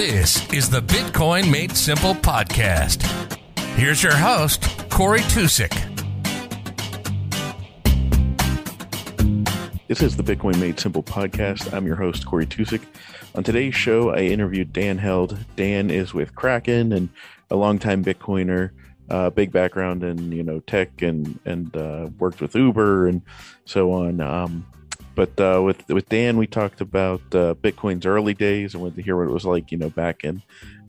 [0.00, 3.02] This is the Bitcoin Made Simple podcast.
[3.76, 5.74] Here's your host, Corey Tusick.
[9.88, 11.70] This is the Bitcoin Made Simple podcast.
[11.74, 12.80] I'm your host, Corey Tusick.
[13.34, 15.36] On today's show, I interviewed Dan Held.
[15.56, 17.10] Dan is with Kraken and
[17.50, 18.70] a longtime Bitcoiner,
[19.10, 23.20] uh, big background in you know tech and and uh, worked with Uber and
[23.66, 24.22] so on.
[24.22, 24.66] Um,
[25.20, 29.02] but uh, with with Dan, we talked about uh, Bitcoin's early days and wanted to
[29.02, 30.42] hear what it was like, you know, back in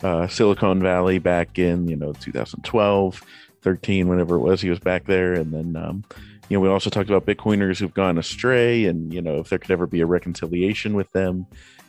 [0.03, 3.22] uh, Silicon Valley, back in you know 2012,
[3.62, 5.75] 13, whenever it was, he was back there, and then.
[5.75, 6.05] Um,
[6.48, 9.59] you know, we also talked about Bitcoiners who've gone astray, and you know, if there
[9.59, 11.45] could ever be a reconciliation with them,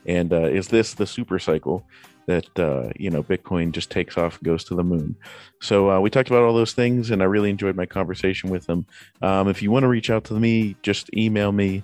[0.06, 1.84] and uh, is this the super cycle
[2.26, 5.16] that uh, you know Bitcoin just takes off and goes to the moon?
[5.60, 8.66] So uh, we talked about all those things, and I really enjoyed my conversation with
[8.66, 8.86] them.
[9.20, 11.82] Um, if you want to reach out to me, just email me.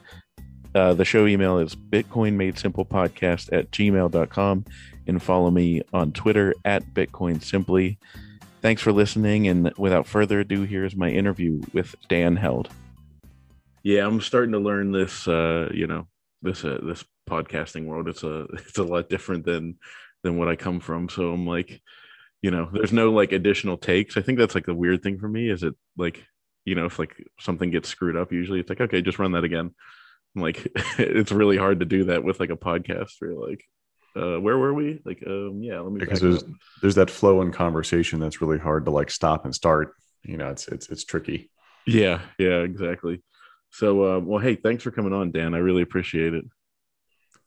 [0.78, 4.64] Uh, the show email is Bitcoin Made Simple Podcast at gmail.com
[5.08, 7.98] and follow me on Twitter at Bitcoin Simply.
[8.62, 9.48] Thanks for listening.
[9.48, 12.68] And without further ado, here's my interview with Dan Held.
[13.82, 15.26] Yeah, I'm starting to learn this.
[15.26, 16.06] Uh, you know,
[16.42, 18.06] this uh, this podcasting world.
[18.06, 19.78] It's a it's a lot different than
[20.22, 21.08] than what I come from.
[21.08, 21.82] So I'm like,
[22.40, 24.16] you know, there's no like additional takes.
[24.16, 25.50] I think that's like the weird thing for me.
[25.50, 26.24] Is it like,
[26.64, 29.42] you know, if like something gets screwed up, usually it's like, okay, just run that
[29.42, 29.72] again.
[30.40, 30.66] Like,
[30.98, 33.12] it's really hard to do that with like a podcast.
[33.20, 33.64] Where like,
[34.16, 35.00] uh, where were we?
[35.04, 36.48] Like, um, yeah, let me because there's up.
[36.80, 39.94] there's that flow in conversation that's really hard to like stop and start.
[40.22, 41.50] You know, it's it's it's tricky.
[41.86, 43.22] Yeah, yeah, exactly.
[43.70, 45.54] So, uh, well, hey, thanks for coming on, Dan.
[45.54, 46.44] I really appreciate it.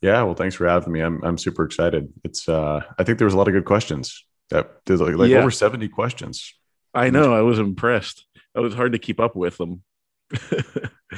[0.01, 0.99] Yeah, well, thanks for having me.
[0.99, 2.11] I'm I'm super excited.
[2.23, 4.25] It's uh, I think there was a lot of good questions.
[4.49, 5.37] That there's like, like yeah.
[5.37, 6.53] over 70 questions.
[6.93, 7.33] I know.
[7.33, 8.25] I was impressed.
[8.53, 9.83] It was hard to keep up with them.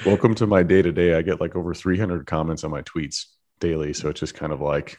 [0.05, 1.15] Welcome to my day to day.
[1.15, 3.25] I get like over 300 comments on my tweets
[3.59, 4.97] daily, so it's just kind of like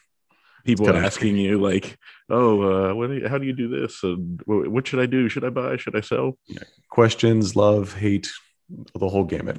[0.64, 1.98] people asking you like,
[2.30, 3.08] "Oh, uh, what?
[3.08, 4.02] Do you, how do you do this?
[4.02, 5.28] And what should I do?
[5.28, 5.76] Should I buy?
[5.76, 6.62] Should I sell?" Yeah.
[6.90, 8.30] Questions, love, hate,
[8.94, 9.58] the whole gamut.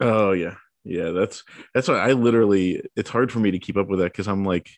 [0.00, 1.10] Oh yeah, yeah.
[1.10, 1.44] That's
[1.74, 2.82] that's why I literally.
[2.96, 4.68] It's hard for me to keep up with that because I'm like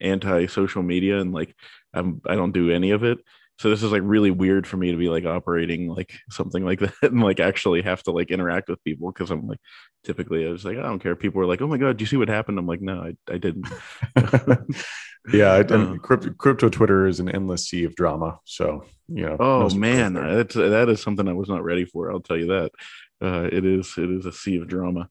[0.00, 1.54] anti social media and like
[1.92, 3.18] I'm I don't do any of it
[3.58, 6.80] so this is like really weird for me to be like operating like something like
[6.80, 9.60] that and like actually have to like interact with people because i'm like
[10.04, 11.16] typically i was like i don't care.
[11.16, 12.58] People are like oh my god do you see what happened?
[12.58, 13.66] I'm like no i, I didn't.
[15.32, 19.38] Yeah I, uh, crypto, crypto twitter is an endless sea of drama so you know
[19.40, 22.72] oh man that's that is something i was not ready for i'll tell you that.
[23.22, 25.08] Uh, it is it is a sea of drama.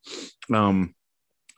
[0.53, 0.93] Um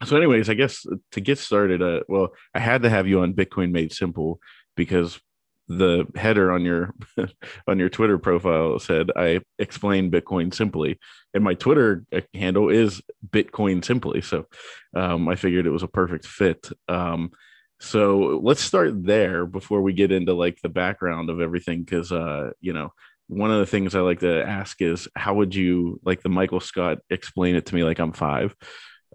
[0.06, 3.34] so anyways i guess to get started uh, well i had to have you on
[3.34, 4.40] bitcoin made simple
[4.75, 5.19] because
[5.68, 6.94] the header on your
[7.68, 11.00] on your Twitter profile said I explain Bitcoin simply,
[11.34, 14.22] and my Twitter handle is Bitcoin simply.
[14.22, 14.46] So
[14.96, 16.70] um, I figured it was a perfect fit.
[16.88, 17.31] Um,
[17.80, 22.52] so let's start there before we get into like the background of everything, because uh,
[22.62, 22.92] you know
[23.28, 26.59] one of the things I like to ask is how would you like the Michael
[26.59, 28.56] Scott explain it to me like I'm five.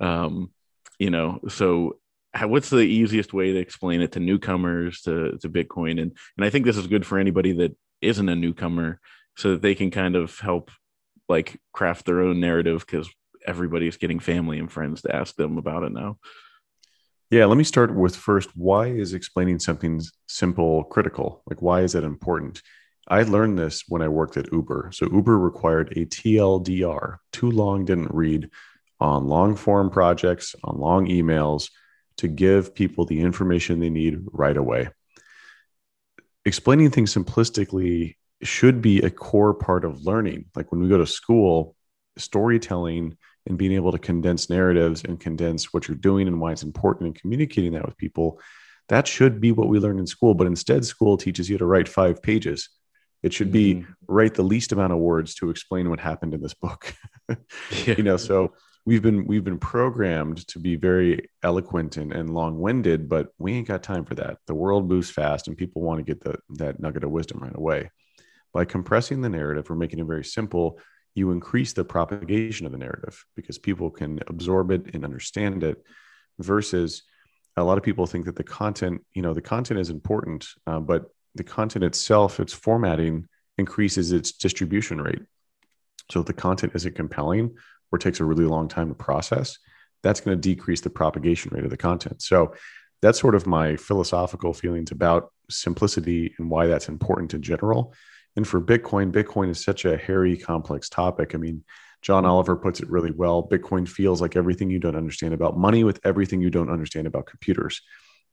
[0.00, 0.50] Um,
[0.99, 2.00] you know, so
[2.44, 6.00] what's the easiest way to explain it to newcomers to, to Bitcoin?
[6.00, 9.00] And and I think this is good for anybody that isn't a newcomer,
[9.36, 10.70] so that they can kind of help
[11.28, 13.08] like craft their own narrative because
[13.46, 16.18] everybody's getting family and friends to ask them about it now.
[17.30, 21.42] Yeah, let me start with first why is explaining something simple critical?
[21.47, 22.60] Like why is it important?
[23.08, 24.91] I learned this when I worked at Uber.
[24.92, 28.50] So Uber required a TLDR, too long didn't read
[29.00, 31.70] on long form projects, on long emails
[32.20, 34.88] to give people the information they need right away.
[36.44, 40.47] Explaining things simplistically should be a core part of learning.
[40.54, 41.76] Like when we go to school,
[42.19, 43.16] storytelling
[43.47, 47.06] and being able to condense narratives and condense what you're doing and why it's important
[47.06, 48.38] and communicating that with people,
[48.88, 50.34] that should be what we learn in school.
[50.34, 52.69] But instead, school teaches you to write five pages.
[53.22, 53.92] It should be mm-hmm.
[54.09, 56.94] write the least amount of words to explain what happened in this book.
[57.28, 57.94] yeah.
[57.97, 58.53] You know, so
[58.84, 63.68] we've been we've been programmed to be very eloquent and, and long-winded but we ain't
[63.68, 64.38] got time for that.
[64.47, 67.54] The world moves fast and people want to get the, that nugget of wisdom right
[67.54, 67.91] away.
[68.53, 70.78] By compressing the narrative or making it very simple
[71.15, 75.83] you increase the propagation of the narrative because people can absorb it and understand it
[76.38, 77.03] versus
[77.56, 80.80] a lot of people think that the content you know the content is important uh,
[80.80, 83.26] but the content itself its formatting
[83.60, 85.22] increases its distribution rate.
[86.10, 87.54] So if the content isn't compelling
[87.92, 89.59] or takes a really long time to process,
[90.03, 92.22] that's going to decrease the propagation rate of the content.
[92.22, 92.54] So
[93.03, 97.95] that's sort of my philosophical feelings about simplicity and why that's important in general.
[98.37, 101.34] And for Bitcoin, Bitcoin is such a hairy, complex topic.
[101.34, 101.65] I mean,
[102.03, 102.33] John mm-hmm.
[102.33, 103.47] Oliver puts it really well.
[103.47, 107.27] Bitcoin feels like everything you don't understand about money with everything you don't understand about
[107.27, 107.83] computers.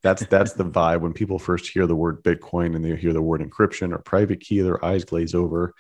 [0.04, 3.22] That's that's the vibe when people first hear the word Bitcoin and they hear the
[3.22, 5.74] word encryption or private key, their eyes glaze over.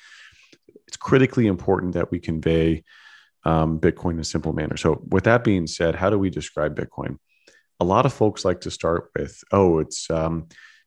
[0.87, 2.83] It's critically important that we convey
[3.47, 4.75] um, Bitcoin in a simple manner.
[4.75, 7.17] So, with that being said, how do we describe Bitcoin?
[7.79, 10.09] A lot of folks like to start with, oh, it's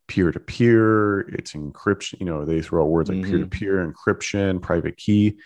[0.08, 2.20] peer to peer, it's encryption.
[2.20, 5.38] You know, they throw out words like peer to peer, encryption, private key.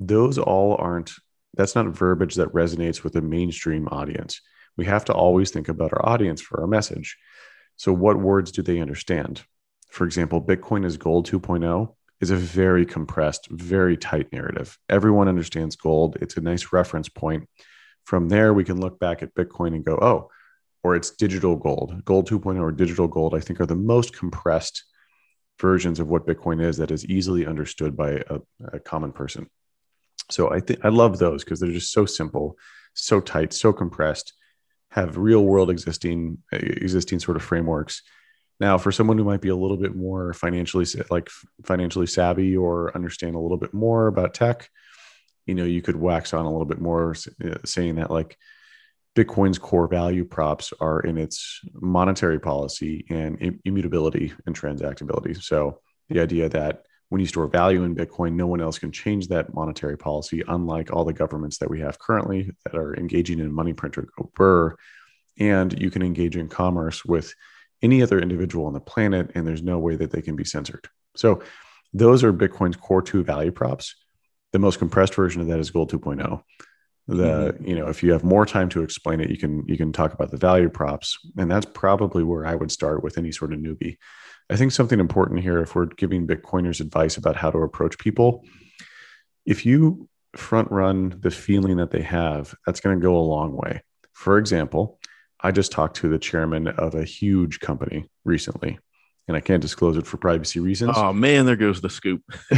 [0.00, 1.12] Those all aren't,
[1.54, 4.42] that's not verbiage that resonates with a mainstream audience.
[4.76, 7.16] We have to always think about our audience for our message.
[7.76, 9.42] So, what words do they understand?
[9.90, 14.78] For example, Bitcoin is gold 2.0 is a very compressed, very tight narrative.
[14.88, 16.18] Everyone understands gold.
[16.20, 17.48] It's a nice reference point.
[18.04, 20.30] From there, we can look back at Bitcoin and go, oh,
[20.82, 22.04] or it's digital gold.
[22.04, 24.84] Gold 2.0 or digital gold, I think, are the most compressed
[25.60, 28.40] versions of what Bitcoin is that is easily understood by a,
[28.72, 29.48] a common person.
[30.30, 32.56] So I think I love those because they're just so simple,
[32.94, 34.32] so tight, so compressed,
[34.90, 38.02] have real world existing existing sort of frameworks
[38.60, 41.30] now, for someone who might be a little bit more financially like
[41.64, 44.68] financially savvy or understand a little bit more about tech,
[45.46, 47.14] you know, you could wax on a little bit more,
[47.44, 48.36] uh, saying that like
[49.16, 55.42] Bitcoin's core value props are in its monetary policy and immutability and transactability.
[55.42, 55.80] So
[56.10, 59.52] the idea that when you store value in Bitcoin, no one else can change that
[59.52, 63.72] monetary policy, unlike all the governments that we have currently that are engaging in money
[63.72, 64.76] printer go burr.
[65.38, 67.34] And you can engage in commerce with
[67.82, 70.88] any other individual on the planet, and there's no way that they can be censored.
[71.16, 71.42] So
[71.92, 73.94] those are Bitcoin's core two value props.
[74.52, 76.42] The most compressed version of that is Gold 2.0.
[77.06, 77.66] The mm-hmm.
[77.66, 80.12] you know if you have more time to explain it, you can you can talk
[80.12, 83.58] about the value props, and that's probably where I would start with any sort of
[83.58, 83.96] newbie.
[84.48, 88.44] I think something important here, if we're giving Bitcoiners advice about how to approach people,
[89.46, 93.56] if you front run the feeling that they have, that's going to go a long
[93.56, 93.82] way.
[94.12, 94.98] For example,
[95.42, 98.78] I just talked to the chairman of a huge company recently,
[99.28, 100.96] and I can't disclose it for privacy reasons.
[100.96, 102.22] Oh man, there goes the scoop.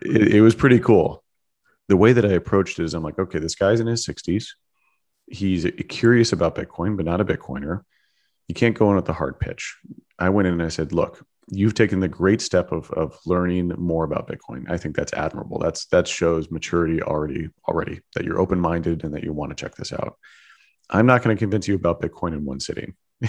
[0.00, 1.22] it, it was pretty cool.
[1.88, 4.46] The way that I approached it is I'm like, okay, this guy's in his 60s.
[5.26, 7.82] He's curious about Bitcoin, but not a Bitcoiner.
[8.48, 9.76] You can't go in with the hard pitch.
[10.18, 13.68] I went in and I said, look, you've taken the great step of, of learning
[13.76, 14.70] more about Bitcoin.
[14.70, 15.58] I think that's admirable.
[15.58, 19.56] That's that shows maturity already already that you're open minded and that you want to
[19.56, 20.16] check this out.
[20.90, 22.94] I'm not going to convince you about Bitcoin in one sitting.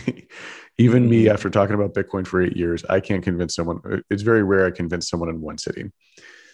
[0.78, 1.34] Even me, mm-hmm.
[1.34, 4.04] after talking about Bitcoin for eight years, I can't convince someone.
[4.10, 5.92] It's very rare I convince someone in one sitting.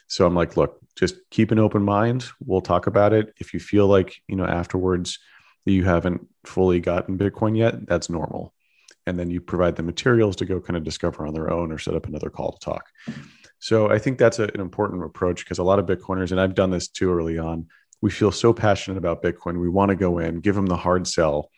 [0.08, 2.26] So I'm like, look, just keep an open mind.
[2.40, 3.34] We'll talk about it.
[3.40, 5.20] If you feel like, you know, afterwards
[5.66, 8.54] that you haven't fully gotten Bitcoin yet, that's normal.
[9.06, 11.78] And then you provide the materials to go kind of discover on their own or
[11.78, 12.86] set up another call to talk.
[13.60, 16.56] So I think that's a, an important approach because a lot of Bitcoiners, and I've
[16.56, 17.68] done this too early on,
[18.02, 19.60] we feel so passionate about Bitcoin.
[19.60, 21.50] We want to go in, give them the hard sell,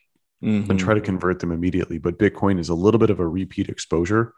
[0.43, 0.69] mm-hmm.
[0.69, 1.97] and try to convert them immediately.
[1.97, 4.33] But Bitcoin is a little bit of a repeat exposure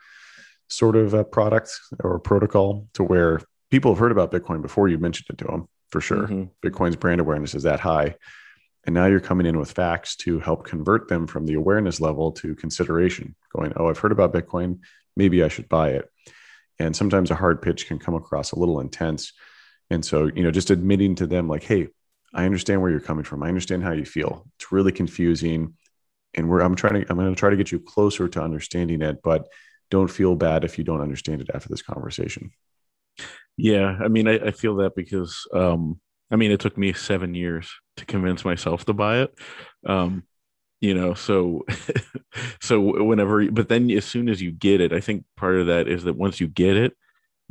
[0.71, 4.87] sort of a product or a protocol to where people have heard about Bitcoin before
[4.87, 6.27] you mentioned it to them for sure.
[6.27, 6.43] Mm-hmm.
[6.65, 8.15] Bitcoin's brand awareness is that high.
[8.85, 12.31] And now you're coming in with facts to help convert them from the awareness level
[12.33, 14.79] to consideration, going, Oh, I've heard about Bitcoin.
[15.15, 16.09] Maybe I should buy it.
[16.79, 19.33] And sometimes a hard pitch can come across a little intense
[19.91, 21.89] and so, you know, just admitting to them, like, hey,
[22.33, 23.43] I understand where you're coming from.
[23.43, 24.47] I understand how you feel.
[24.55, 25.73] It's really confusing.
[26.33, 29.01] And we're I'm trying to I'm going to try to get you closer to understanding
[29.01, 29.49] it, but
[29.89, 32.51] don't feel bad if you don't understand it after this conversation.
[33.57, 33.97] Yeah.
[34.01, 35.99] I mean, I, I feel that because um
[36.31, 39.33] I mean it took me seven years to convince myself to buy it.
[39.85, 40.23] Um,
[40.79, 41.65] you know, so
[42.61, 45.89] so whenever but then as soon as you get it, I think part of that
[45.89, 46.93] is that once you get it,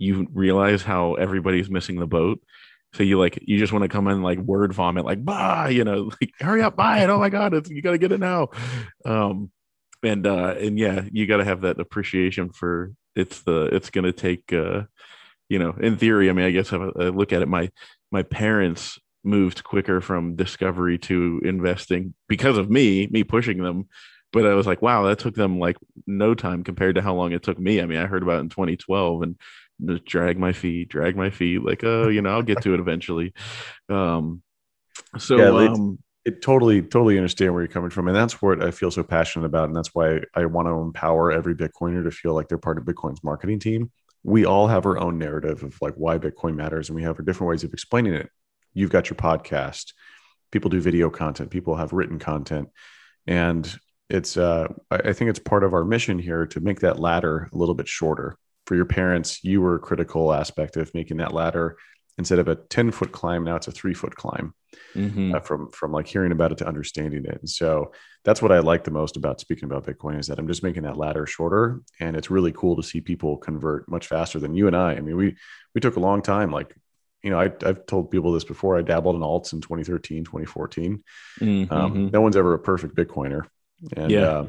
[0.00, 2.40] you realize how everybody's missing the boat.
[2.94, 5.84] So you like you just want to come in like word vomit, like bah, you
[5.84, 7.10] know, like hurry up, buy it.
[7.10, 8.48] Oh my god, it's, you got to get it now.
[9.04, 9.50] Um,
[10.02, 14.12] and uh, and yeah, you got to have that appreciation for it's the it's to
[14.12, 14.82] take uh,
[15.50, 16.30] you know, in theory.
[16.30, 17.70] I mean, I guess I look at it, my
[18.10, 23.88] my parents moved quicker from discovery to investing because of me, me pushing them.
[24.32, 25.76] But I was like, wow, that took them like
[26.06, 27.80] no time compared to how long it took me.
[27.80, 29.36] I mean, I heard about it in 2012 and
[29.86, 32.80] just drag my feet, drag my feet, like, oh, you know, I'll get to it
[32.80, 33.32] eventually.
[33.88, 34.42] Um,
[35.18, 38.08] so, yeah, um, it, it totally, totally understand where you're coming from.
[38.08, 39.68] And that's what I feel so passionate about.
[39.68, 42.84] And that's why I want to empower every Bitcoiner to feel like they're part of
[42.84, 43.90] Bitcoin's marketing team.
[44.22, 47.24] We all have our own narrative of like why Bitcoin matters, and we have our
[47.24, 48.28] different ways of explaining it.
[48.74, 49.94] You've got your podcast,
[50.52, 52.68] people do video content, people have written content.
[53.26, 53.72] And
[54.10, 57.56] it's, uh, I think it's part of our mission here to make that ladder a
[57.56, 58.36] little bit shorter
[58.70, 61.76] for your parents, you were a critical aspect of making that ladder
[62.18, 64.54] instead of a 10 foot climb, now it's a three foot climb
[64.94, 65.34] Mhm.
[65.34, 67.38] uh, from from like hearing about it to understanding it.
[67.40, 67.90] And so
[68.24, 70.84] that's what I like the most about speaking about Bitcoin is that I'm just making
[70.84, 74.68] that ladder shorter, and it's really cool to see people convert much faster than you
[74.68, 74.92] and I.
[74.92, 75.34] I mean, we
[75.74, 76.52] we took a long time.
[76.52, 76.72] Like,
[77.24, 78.78] you know, I, I've told people this before.
[78.78, 81.02] I dabbled in alts in 2013, 2014.
[81.40, 81.72] Mhm.
[81.72, 83.42] Um, no one's ever a perfect Bitcoiner,
[83.96, 84.28] and Yeah.
[84.28, 84.46] uh,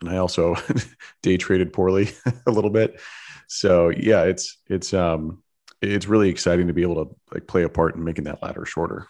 [0.00, 0.54] and I also
[1.22, 2.08] day traded poorly
[2.46, 3.00] a little bit.
[3.48, 5.42] So yeah, it's it's um
[5.82, 8.64] it's really exciting to be able to like play a part in making that ladder
[8.64, 9.06] shorter.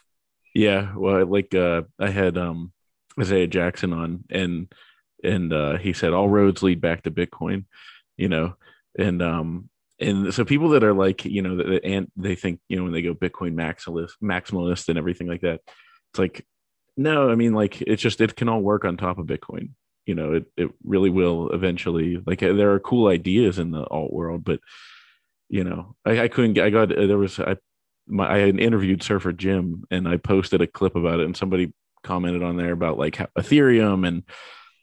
[0.55, 2.73] Yeah, well, like uh, I had um,
[3.21, 4.73] Isaiah Jackson on, and
[5.23, 7.65] and uh, he said all roads lead back to Bitcoin,
[8.17, 8.55] you know,
[8.99, 12.77] and um, and so people that are like, you know, that and they think, you
[12.77, 15.61] know, when they go Bitcoin maximalist, maximalist, and everything like that,
[16.13, 16.47] it's like,
[16.97, 19.71] no, I mean, like it's just it can all work on top of Bitcoin.
[20.09, 22.23] You know, it it really will eventually.
[22.27, 24.61] Like uh, there are cool ideas in the alt world, but
[25.51, 26.59] you know, I, I couldn't.
[26.59, 27.57] I got uh, there was I
[28.07, 31.73] my I had interviewed Surfer Jim and I posted a clip about it and somebody
[32.03, 34.23] commented on there about like Ethereum and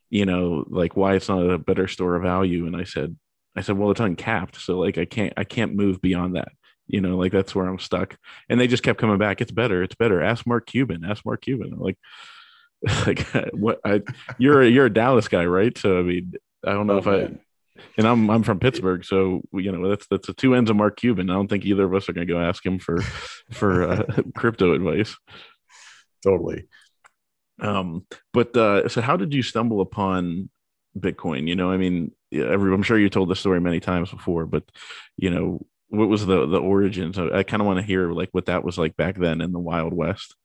[0.09, 3.15] you know like why it's not a better store of value and I said
[3.55, 6.49] I said well it's uncapped so like I can't I can't move beyond that
[6.87, 8.17] you know like that's where I'm stuck
[8.47, 11.41] and they just kept coming back it's better it's better ask Mark Cuban ask Mark
[11.41, 11.97] Cuban like
[13.07, 14.01] like what I
[14.37, 16.33] you're a, you're a Dallas guy right so I mean
[16.65, 17.29] I don't know Oh, if I
[17.97, 20.97] and I'm I'm from Pittsburgh, so you know that's that's the two ends of Mark
[20.97, 21.29] Cuban.
[21.29, 23.01] I don't think either of us are going to go ask him for
[23.51, 24.03] for uh,
[24.35, 25.15] crypto advice.
[26.23, 26.67] totally.
[27.59, 30.49] Um, but uh, so how did you stumble upon
[30.97, 31.47] Bitcoin?
[31.47, 34.63] You know, I mean, every, I'm sure you told the story many times before, but
[35.17, 37.17] you know, what was the the origins?
[37.17, 39.51] I, I kind of want to hear like what that was like back then in
[39.51, 40.35] the Wild West.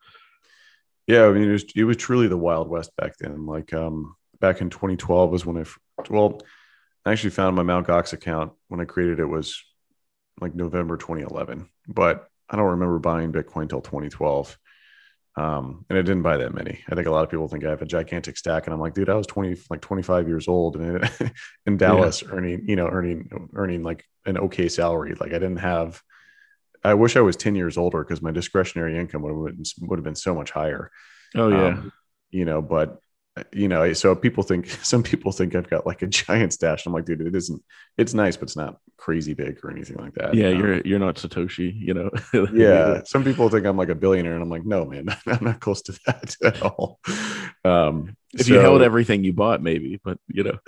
[1.10, 3.44] Yeah, I mean, it was it was truly the Wild West back then.
[3.44, 5.64] Like um, back in 2012 was when I
[6.08, 6.40] well,
[7.04, 7.88] I actually found my Mt.
[7.88, 9.60] Gox account when I created it was
[10.40, 14.56] like November 2011, but I don't remember buying Bitcoin till 2012.
[15.34, 16.78] Um, and I didn't buy that many.
[16.88, 18.94] I think a lot of people think I have a gigantic stack, and I'm like,
[18.94, 21.10] dude, I was 20, like 25 years old, and
[21.66, 25.16] in Dallas, earning, you know, earning, earning like an okay salary.
[25.18, 26.00] Like I didn't have.
[26.82, 29.98] I wish I was 10 years older because my discretionary income would have been, would
[29.98, 30.90] have been so much higher.
[31.36, 31.92] Oh yeah, Um,
[32.30, 33.00] you know, but
[33.52, 36.86] you know, so people think some people think I've got like a giant stash.
[36.86, 37.62] I'm like, dude, it isn't.
[37.96, 40.34] It's nice, but it's not crazy big or anything like that.
[40.34, 40.48] yeah.
[40.48, 41.72] Um, You're you're not Satoshi.
[41.74, 42.10] You know.
[42.52, 43.02] yeah.
[43.04, 45.82] Some people think I'm like a billionaire, and I'm like, no, man, I'm not close
[45.82, 47.00] to that at all.
[47.64, 50.58] Um, if you held everything you bought, maybe, but you know.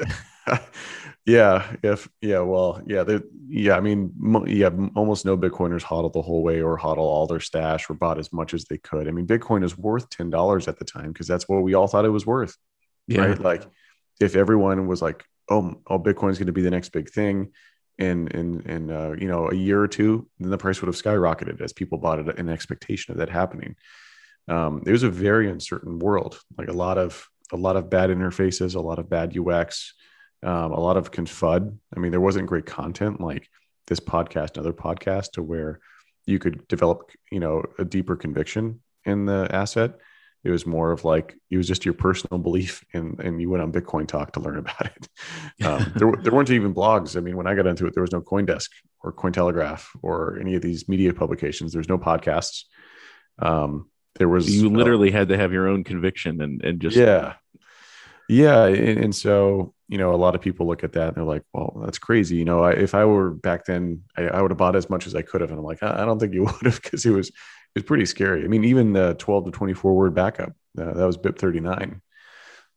[1.24, 3.04] Yeah, if yeah, well, yeah,
[3.48, 3.76] yeah.
[3.76, 7.40] I mean, mo- yeah, almost no Bitcoiners hodl the whole way or hodl all their
[7.40, 9.06] stash or bought as much as they could.
[9.06, 11.86] I mean, Bitcoin is worth ten dollars at the time because that's what we all
[11.86, 12.56] thought it was worth
[13.06, 13.20] Yeah.
[13.26, 13.38] right?
[13.38, 13.62] Like
[14.20, 17.52] if everyone was like, "Oh, oh, Bitcoin's going to be the next big thing,"
[17.98, 21.00] in in in uh, you know a year or two, then the price would have
[21.00, 23.76] skyrocketed as people bought it in expectation of that happening.
[24.48, 28.10] Um, it was a very uncertain world, like a lot of a lot of bad
[28.10, 29.94] interfaces, a lot of bad UX,
[30.42, 31.76] um, a lot of confud.
[31.94, 33.48] I mean, there wasn't great content like
[33.86, 35.80] this podcast, another podcast, to where
[36.26, 39.98] you could develop, you know, a deeper conviction in the asset.
[40.44, 43.62] It was more of like it was just your personal belief and and you went
[43.62, 45.08] on bitcoin talk to learn about it.
[45.64, 47.16] Um, there, there weren't even blogs.
[47.16, 48.70] I mean when i got into it there was no coindesk
[49.04, 51.72] or cointelegraph or any of these media publications.
[51.72, 52.64] There's no podcasts.
[53.38, 56.96] Um, there was you uh, literally had to have your own conviction and and just
[56.96, 57.34] yeah.
[58.28, 58.66] Yeah.
[58.66, 61.44] And, and so you know a lot of people look at that and they're like
[61.52, 62.36] well that's crazy.
[62.36, 65.06] You know I, if i were back then I, I would have bought as much
[65.06, 67.04] as i could have and i'm like i, I don't think you would have because
[67.04, 68.42] it was it was pretty scary.
[68.44, 72.00] I mean even the 12 to 24 word backup uh, that was bip 39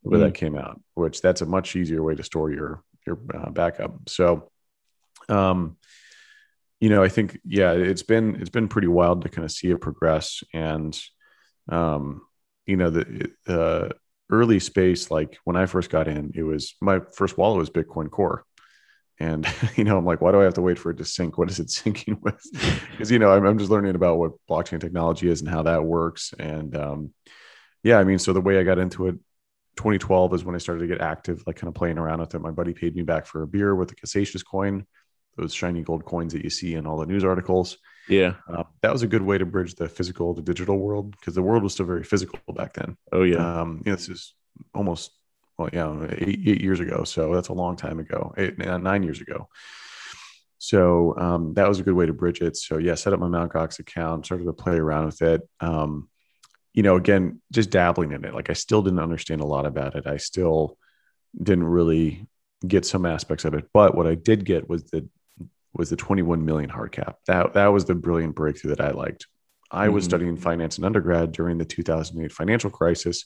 [0.02, 0.26] where Mm.
[0.26, 4.10] that came out which that's a much easier way to store your your uh, backup.
[4.10, 4.52] So
[5.30, 5.78] um
[6.82, 9.72] you know i think yeah it's been it's been pretty wild to kind of see
[9.72, 11.00] it progress and
[11.70, 12.22] um
[12.66, 13.90] you know the uh
[14.30, 18.10] early space like when i first got in it was my first wallet was bitcoin
[18.10, 18.44] core.
[19.20, 21.38] And you know i'm like why do i have to wait for it to sync
[21.38, 22.42] what is it syncing with?
[22.92, 25.84] Because you know I'm, I'm just learning about what blockchain technology is and how that
[25.84, 26.34] works.
[26.40, 27.14] And um
[27.84, 29.16] yeah i mean so the way i got into it
[29.78, 32.40] 2012 is when i started to get active like kind of playing around with it.
[32.40, 34.86] My buddy paid me back for a beer with the Casascius coin
[35.38, 37.78] those shiny gold coins that you see in all the news articles
[38.08, 41.36] yeah uh, that was a good way to bridge the physical to digital world because
[41.36, 44.34] the world was still very physical back then oh yeah um, you know, this is
[44.74, 45.12] almost
[45.58, 47.04] well, yeah, eight, eight years ago.
[47.04, 49.48] So that's a long time ago, eight, nine years ago.
[50.58, 52.58] So um, that was a good way to bridge it.
[52.58, 53.54] So yeah, set up my Mt.
[53.54, 55.42] Gox account, started to play around with it.
[55.60, 56.10] Um,
[56.74, 58.34] you know, again, just dabbling in it.
[58.34, 60.08] Like I still didn't understand a lot about it.
[60.08, 60.78] I still
[61.42, 62.28] didn't really
[62.66, 63.70] get some aspects of it.
[63.74, 65.08] But what I did get was the
[65.76, 67.18] was the 21 million hard cap.
[67.28, 69.28] That that was the brilliant breakthrough that I liked.
[69.72, 70.10] I was Mhm.
[70.10, 73.26] studying finance in undergrad during the 2008 financial crisis,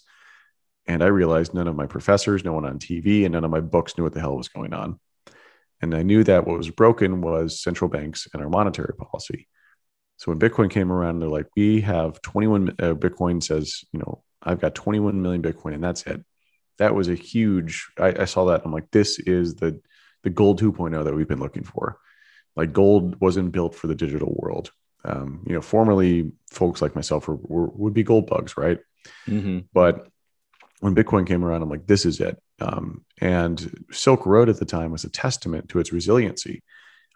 [0.87, 3.59] and I realized none of my professors, no one on TV, and none of my
[3.59, 4.99] books knew what the hell was going on.
[5.81, 9.47] And I knew that what was broken was central banks and our monetary policy.
[10.17, 14.21] So when Bitcoin came around, they're like, we have 21, uh, Bitcoin says, you know,
[14.41, 16.25] I've got 21 million Bitcoin and that's it.
[16.77, 18.61] That was a huge, I, I saw that.
[18.65, 19.79] I'm like, this is the,
[20.23, 21.97] the gold 2.0 that we've been looking for.
[22.55, 24.71] Like gold wasn't built for the digital world.
[25.05, 28.79] Um, you know, formerly folks like myself were, were, would be gold bugs, right?
[29.27, 29.65] Mhm.
[29.73, 30.07] But
[30.81, 32.41] when Bitcoin came around, I'm like, this is it.
[32.59, 36.63] Um, and Silk Road at the time was a testament to its resiliency.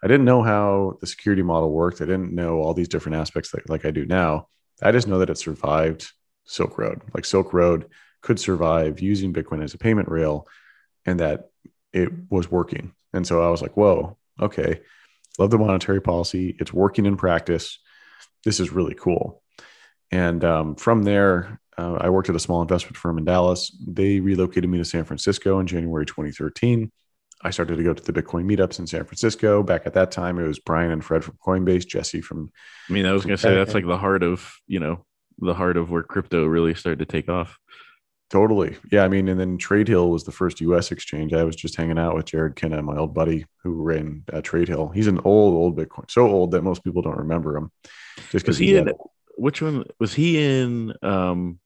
[0.02, 2.00] I didn't know how the security model worked.
[2.00, 4.48] I didn't know all these different aspects that, like I do now.
[4.82, 6.10] I just know that it survived
[6.44, 7.00] Silk Road.
[7.14, 7.88] Like Silk Road
[8.20, 10.46] could survive using Bitcoin as a payment rail
[11.06, 11.50] and that
[11.92, 12.92] it was working.
[13.12, 14.80] And so I was like, whoa, okay.
[15.38, 16.56] Love the monetary policy.
[16.58, 17.78] It's working in practice.
[18.44, 19.42] This is really cool.
[20.10, 23.76] And um, from there, uh, I worked at a small investment firm in Dallas.
[23.86, 26.92] They relocated me to San Francisco in January 2013.
[27.42, 29.62] I started to go to the Bitcoin meetups in San Francisco.
[29.62, 32.50] Back at that time, it was Brian and Fred from Coinbase, Jesse from.
[32.88, 35.04] I mean, I was going to say that's like the heart of, you know,
[35.38, 37.58] the heart of where crypto really started to take off.
[38.30, 38.76] Totally.
[38.90, 39.04] Yeah.
[39.04, 41.32] I mean, and then Tradehill was the first US exchange.
[41.32, 44.94] I was just hanging out with Jared Kenna, my old buddy who ran uh, Tradehill.
[44.94, 47.70] He's an old, old Bitcoin, so old that most people don't remember him.
[48.30, 48.92] Just because he he's in,
[49.36, 50.94] which one was he in?
[51.02, 51.58] Um,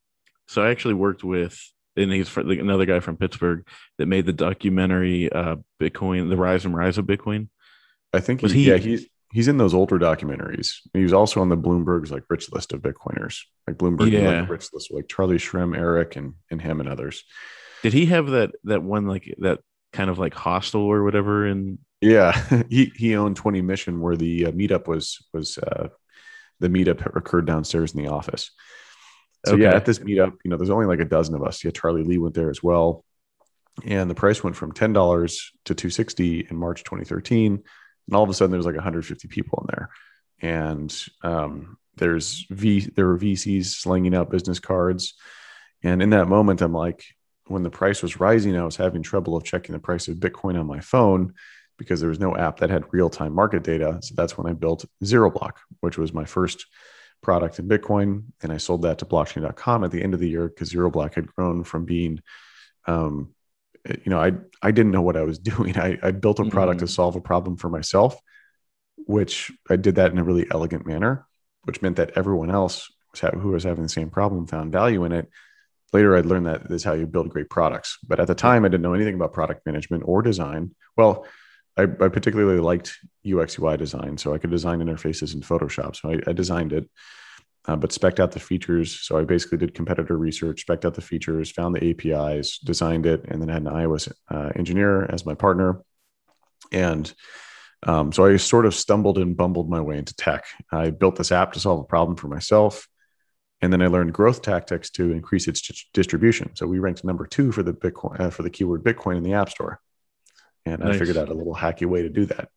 [0.47, 1.59] so I actually worked with,
[1.97, 3.67] and he's fr- like another guy from Pittsburgh
[3.99, 7.49] that made the documentary, uh, Bitcoin, the rise and rise of Bitcoin.
[8.13, 10.77] I think Was he, he- yeah, he's he's in those older documentaries.
[10.93, 14.41] He was also on the Bloomberg's like rich list of Bitcoiners, like Bloomberg Yeah.
[14.41, 17.25] like, rich list, like Charlie Shrem, Eric, and and him and others.
[17.83, 19.61] Did he have that, that one, like that
[19.93, 21.47] kind of like hostel or whatever?
[21.47, 22.33] And Yeah,
[22.69, 25.89] he he owned Twenty Mission, where the uh, meetup was was uh,
[26.61, 28.51] the meetup occurred downstairs in the office.
[29.47, 31.63] So yeah, at this meetup, you know, there's only like a dozen of us.
[31.65, 33.05] Yeah, Charlie Lee went there as well,
[33.85, 37.63] and the price went from ten dollars to two sixty in March 2013,
[38.09, 39.91] and all of a sudden there's like 150 people in there,
[40.41, 45.15] and um, there's V there were VCs slinging out business cards,
[45.83, 47.05] and in that moment, I'm like,
[47.47, 50.59] when the price was rising, I was having trouble of checking the price of Bitcoin
[50.59, 51.35] on my phone
[51.79, 53.99] because there was no app that had real time market data.
[54.03, 56.67] So that's when I built ZeroBlock, which was my first
[57.23, 58.25] product in Bitcoin.
[58.43, 61.27] And I sold that to blockchain.com at the end of the year because ZeroBlock had
[61.29, 62.21] grown from being,
[62.87, 63.35] um,
[63.89, 65.79] you know, I, I didn't know what I was doing.
[65.79, 66.51] I, I built a mm-hmm.
[66.51, 68.19] product to solve a problem for myself,
[68.97, 71.27] which I did that in a really elegant manner,
[71.65, 75.05] which meant that everyone else was ha- who was having the same problem found value
[75.05, 75.29] in it.
[75.93, 77.99] Later, I'd learned that this is how you build great products.
[78.07, 80.75] But at the time, I didn't know anything about product management or design.
[80.97, 81.27] Well,
[81.79, 85.97] I, I particularly liked UX UI design, so I could design interfaces in Photoshop.
[85.97, 86.91] So I, I designed it,
[87.69, 88.99] uh, but spec'd out the features.
[89.01, 93.27] So I basically did competitor research, spec'd out the features, found the APIs, designed it,
[93.29, 95.83] and then had an iOS uh, engineer as my partner.
[96.73, 97.13] And
[97.87, 100.47] um, so I sort of stumbled and bumbled my way into tech.
[100.73, 102.89] I built this app to solve a problem for myself.
[103.61, 106.55] And then I learned growth tactics to increase its dis- distribution.
[106.55, 109.35] So we ranked number two for the Bitcoin uh, for the keyword Bitcoin in the
[109.35, 109.81] App Store,
[110.65, 112.51] and I figured out a little hacky way to do that.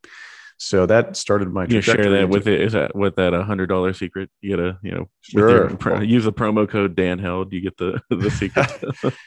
[0.64, 2.62] So that started my you share that with it.
[2.62, 4.30] Is that with that a hundred dollar secret?
[4.42, 5.72] You gotta, you know, Sure.
[5.72, 7.52] your use the promo code Dan Held.
[7.52, 8.72] You get the the secret.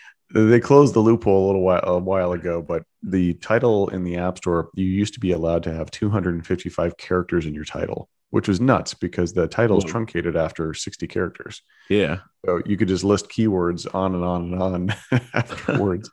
[0.33, 4.17] they closed the loophole a little while a while ago, but the title in the
[4.17, 8.47] App Store you used to be allowed to have 255 characters in your title, which
[8.47, 11.63] was nuts because the title is truncated after 60 characters.
[11.91, 12.19] yeah.
[12.47, 14.95] So you could just list keywords on and on and on
[15.35, 16.09] afterwards.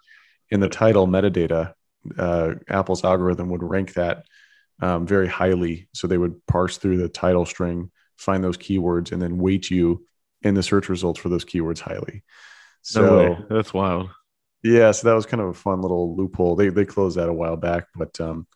[0.50, 1.74] In the title metadata,
[2.18, 4.24] uh, Apple's algorithm would rank that
[4.82, 5.88] um, very highly.
[5.94, 10.06] So they would parse through the title string, find those keywords, and then weight you
[10.42, 12.24] in the search results for those keywords highly.
[12.82, 13.38] So way.
[13.50, 14.10] That's wild.
[14.64, 16.56] yeah, so that was kind of a fun little loophole.
[16.56, 18.48] They they closed that a while back, but um,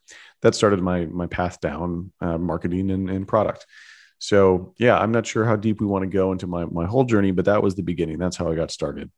[0.42, 3.66] that started my my path down uh, marketing and, and product.
[4.18, 7.04] So yeah, I'm not sure how deep we want to go into my my whole
[7.04, 8.18] journey, but that was the beginning.
[8.18, 9.10] That's how I got started.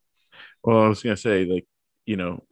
[0.62, 1.66] Well, I was gonna say, like,
[2.04, 2.42] you know,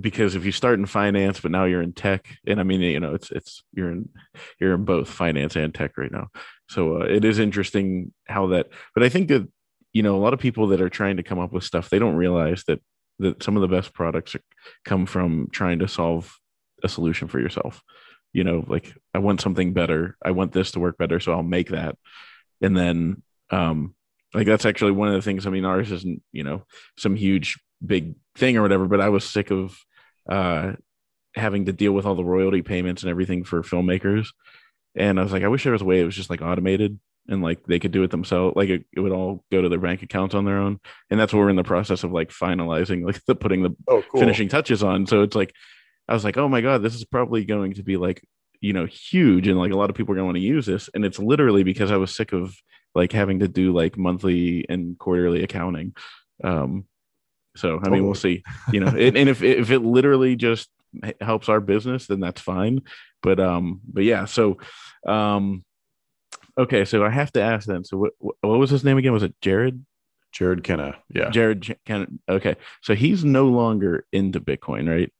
[0.00, 3.00] because if you start in finance, but now you're in tech, and I mean, you
[3.00, 4.08] know, it's it's you're in
[4.58, 6.28] you're in both finance and tech right now.
[6.68, 8.68] So uh, it is interesting how that.
[8.94, 9.48] But I think that
[9.92, 11.98] you know a lot of people that are trying to come up with stuff, they
[11.98, 12.80] don't realize that
[13.20, 14.42] that some of the best products are,
[14.84, 16.36] come from trying to solve
[16.82, 17.80] a solution for yourself.
[18.32, 20.16] You know, like I want something better.
[20.24, 21.96] I want this to work better, so I'll make that,
[22.60, 23.94] and then um
[24.32, 26.64] like that's actually one of the things i mean ours isn't you know
[26.96, 29.76] some huge big thing or whatever but i was sick of
[30.28, 30.72] uh
[31.34, 34.28] having to deal with all the royalty payments and everything for filmmakers
[34.96, 37.00] and I was like, I wish there was a way it was just like automated
[37.28, 38.54] and like they could do it themselves.
[38.54, 40.78] Like it, it would all go to their bank accounts on their own,
[41.10, 44.04] and that's what we're in the process of like finalizing, like the putting the Oh,
[44.08, 44.20] cool.
[44.20, 45.06] finishing touches on.
[45.06, 45.52] So it's like,
[46.08, 48.22] I was like, oh my god, this is probably going to be like
[48.60, 50.64] you know huge, and like a lot of people are going to want to use
[50.66, 52.54] this, and it's literally because I was sick of
[52.94, 55.96] like having to do like monthly and quarterly accounting.
[56.44, 56.84] Um,
[57.56, 58.42] so I mean, we'll see.
[58.72, 60.68] You know, and, and if if it literally just
[61.20, 62.82] helps our business, then that's fine.
[63.22, 64.58] But um, but yeah, so
[65.06, 65.64] um,
[66.58, 67.84] okay, so I have to ask then.
[67.84, 69.12] So what what was his name again?
[69.12, 69.84] Was it Jared?
[70.34, 70.96] Jared Kenna.
[71.14, 71.30] Yeah.
[71.30, 72.08] Jared Kenna.
[72.28, 75.12] Okay, so he's no longer into Bitcoin, right?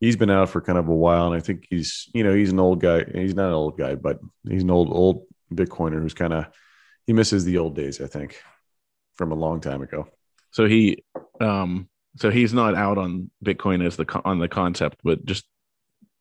[0.00, 1.26] He's been out for kind of a while.
[1.32, 3.04] And I think he's, you know, he's an old guy.
[3.04, 6.46] He's not an old guy, but he's an old, old Bitcoiner who's kind of,
[7.06, 8.42] he misses the old days, I think,
[9.14, 10.08] from a long time ago.
[10.52, 11.02] So he
[11.40, 15.44] um, so he's not out on Bitcoin as the on the concept, but just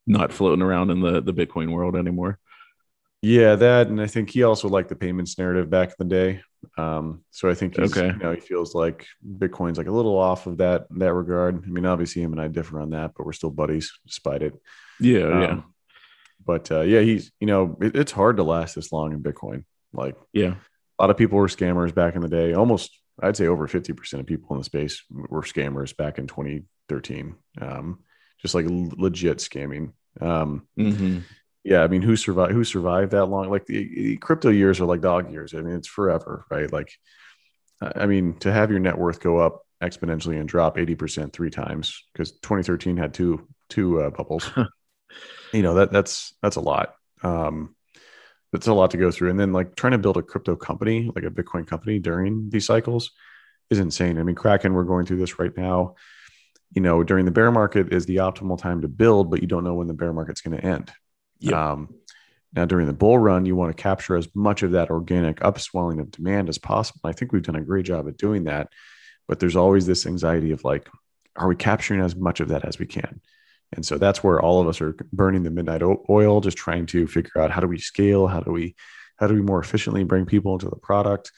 [0.08, 2.40] not floating around in the the Bitcoin world anymore.
[3.22, 3.88] Yeah, that.
[3.88, 6.42] And I think he also liked the payments narrative back in the day.
[6.76, 8.08] Um, so I think he's, Okay.
[8.08, 9.06] you know, he feels like
[9.38, 11.64] Bitcoin's like a little off of that, that regard.
[11.64, 14.54] I mean, obviously him and I differ on that, but we're still buddies despite it.
[15.00, 15.74] Yeah, yeah, Um,
[16.44, 19.66] But uh, yeah, he's, you know, it, it's hard to last this long in Bitcoin.
[19.94, 20.56] Like yeah.
[20.98, 22.54] a lot of people were scammers back in the day.
[22.54, 22.90] Almost,
[23.22, 27.36] I'd say over 50% of people in the space were scammers back in 2013.
[27.60, 28.00] Um,
[28.42, 29.94] just like l- legit scamming.
[30.20, 31.20] Um, hmm
[31.64, 32.54] yeah, I mean, who survived?
[32.54, 33.50] Who survived that long?
[33.52, 35.54] Like the, the crypto years are like dog years.
[35.54, 36.72] I mean, it's forever, right?
[36.72, 36.92] Like,
[37.82, 41.34] I I mean, to have your net worth go up exponentially and drop eighty percent
[41.34, 44.50] three times because 2013 had two two uh, bubbles.
[45.54, 46.96] you know that that's that's a lot.
[47.22, 47.76] Um,
[48.52, 51.10] that's a lot to go through, and then like trying to build a crypto company,
[51.16, 53.12] like a Bitcoin company during these cycles,
[53.70, 54.18] is insane.
[54.18, 55.96] I mean, Kraken, we're going through this right now.
[56.74, 59.64] You know, during the bear market is the optimal time to build, but you don't
[59.64, 60.92] know when the bear market's going to end.
[61.40, 61.54] Yep.
[61.54, 61.96] Um,
[62.54, 66.00] now, during the bull run, you want to capture as much of that organic upswelling
[66.00, 67.02] of demand as possible.
[67.06, 68.70] I think we've done a great job at doing that.
[69.28, 70.90] But there's always this anxiety of like,
[71.38, 73.22] are we capturing as much of that as we can?
[73.74, 77.08] And so that's where all of us are burning the midnight oil, just trying to
[77.08, 78.76] figure out how do we scale, how do we,
[79.18, 81.32] how do we more efficiently bring people into the product,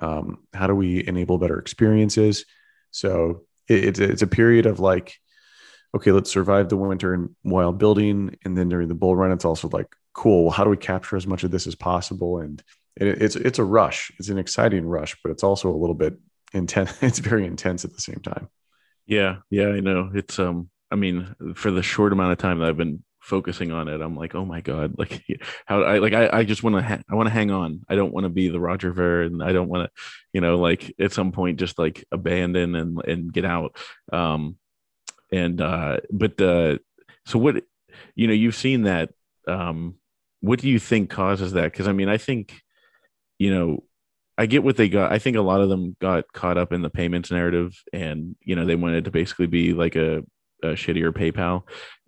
[0.00, 2.44] um, how do we enable better experiences.
[2.90, 5.16] So it, it's it's a period of like,
[5.94, 9.44] okay, let's survive the winter and while building, and then during the bull run, it's
[9.44, 10.44] also like, cool.
[10.44, 12.38] Well, how do we capture as much of this as possible?
[12.38, 12.62] And
[12.96, 14.10] it, it's it's a rush.
[14.18, 16.18] It's an exciting rush, but it's also a little bit
[16.52, 16.98] intense.
[17.02, 18.48] It's very intense at the same time.
[19.06, 20.10] Yeah, yeah, I know.
[20.14, 23.88] It's um I mean, for the short amount of time that I've been focusing on
[23.88, 25.24] it, I'm like, oh my god, like
[25.66, 27.82] how I like I, I just want to ha- I want to hang on.
[27.88, 30.58] I don't want to be the Roger Ver, and I don't want to, you know,
[30.58, 33.76] like at some point just like abandon and and get out.
[34.12, 34.56] Um,
[35.32, 36.78] and uh, but uh,
[37.24, 37.64] so what,
[38.14, 39.10] you know, you've seen that.
[39.48, 39.96] Um,
[40.40, 41.72] what do you think causes that?
[41.72, 42.60] Because I mean, I think,
[43.38, 43.82] you know,
[44.38, 45.12] I get what they got.
[45.12, 48.54] I think a lot of them got caught up in the payments narrative, and you
[48.54, 50.22] know they wanted to basically be like a,
[50.74, 51.62] shittier PayPal,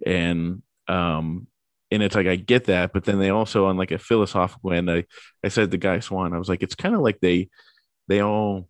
[0.05, 1.47] and um,
[1.91, 4.91] and it's like I get that, but then they also on like a philosophical end,
[4.91, 5.05] I
[5.45, 7.49] I said the Guy Swan, I was like, it's kind of like they
[8.09, 8.69] they all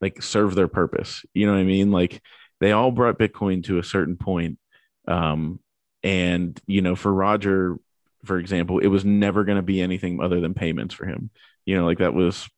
[0.00, 1.24] like serve their purpose.
[1.34, 1.90] You know what I mean?
[1.90, 2.20] Like
[2.60, 4.58] they all brought Bitcoin to a certain point,
[5.06, 5.60] um,
[6.02, 7.78] and you know for Roger,
[8.24, 11.30] for example, it was never going to be anything other than payments for him.
[11.66, 12.48] You know, like that was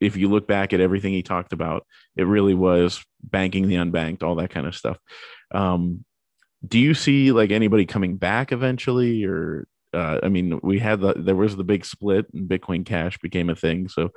[0.00, 4.22] if you look back at everything he talked about, it really was banking the unbanked,
[4.22, 4.98] all that kind of stuff.
[5.52, 6.04] Um,
[6.66, 11.14] do you see like anybody coming back eventually, or uh, I mean, we had the
[11.16, 13.88] there was the big split and Bitcoin Cash became a thing.
[13.88, 14.10] So,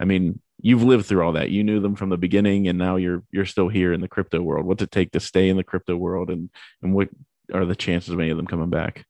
[0.00, 1.50] I mean, you've lived through all that.
[1.50, 4.40] You knew them from the beginning, and now you're you're still here in the crypto
[4.40, 4.66] world.
[4.66, 6.50] What's it take to stay in the crypto world, and
[6.82, 7.08] and what
[7.52, 9.04] are the chances of any of them coming back?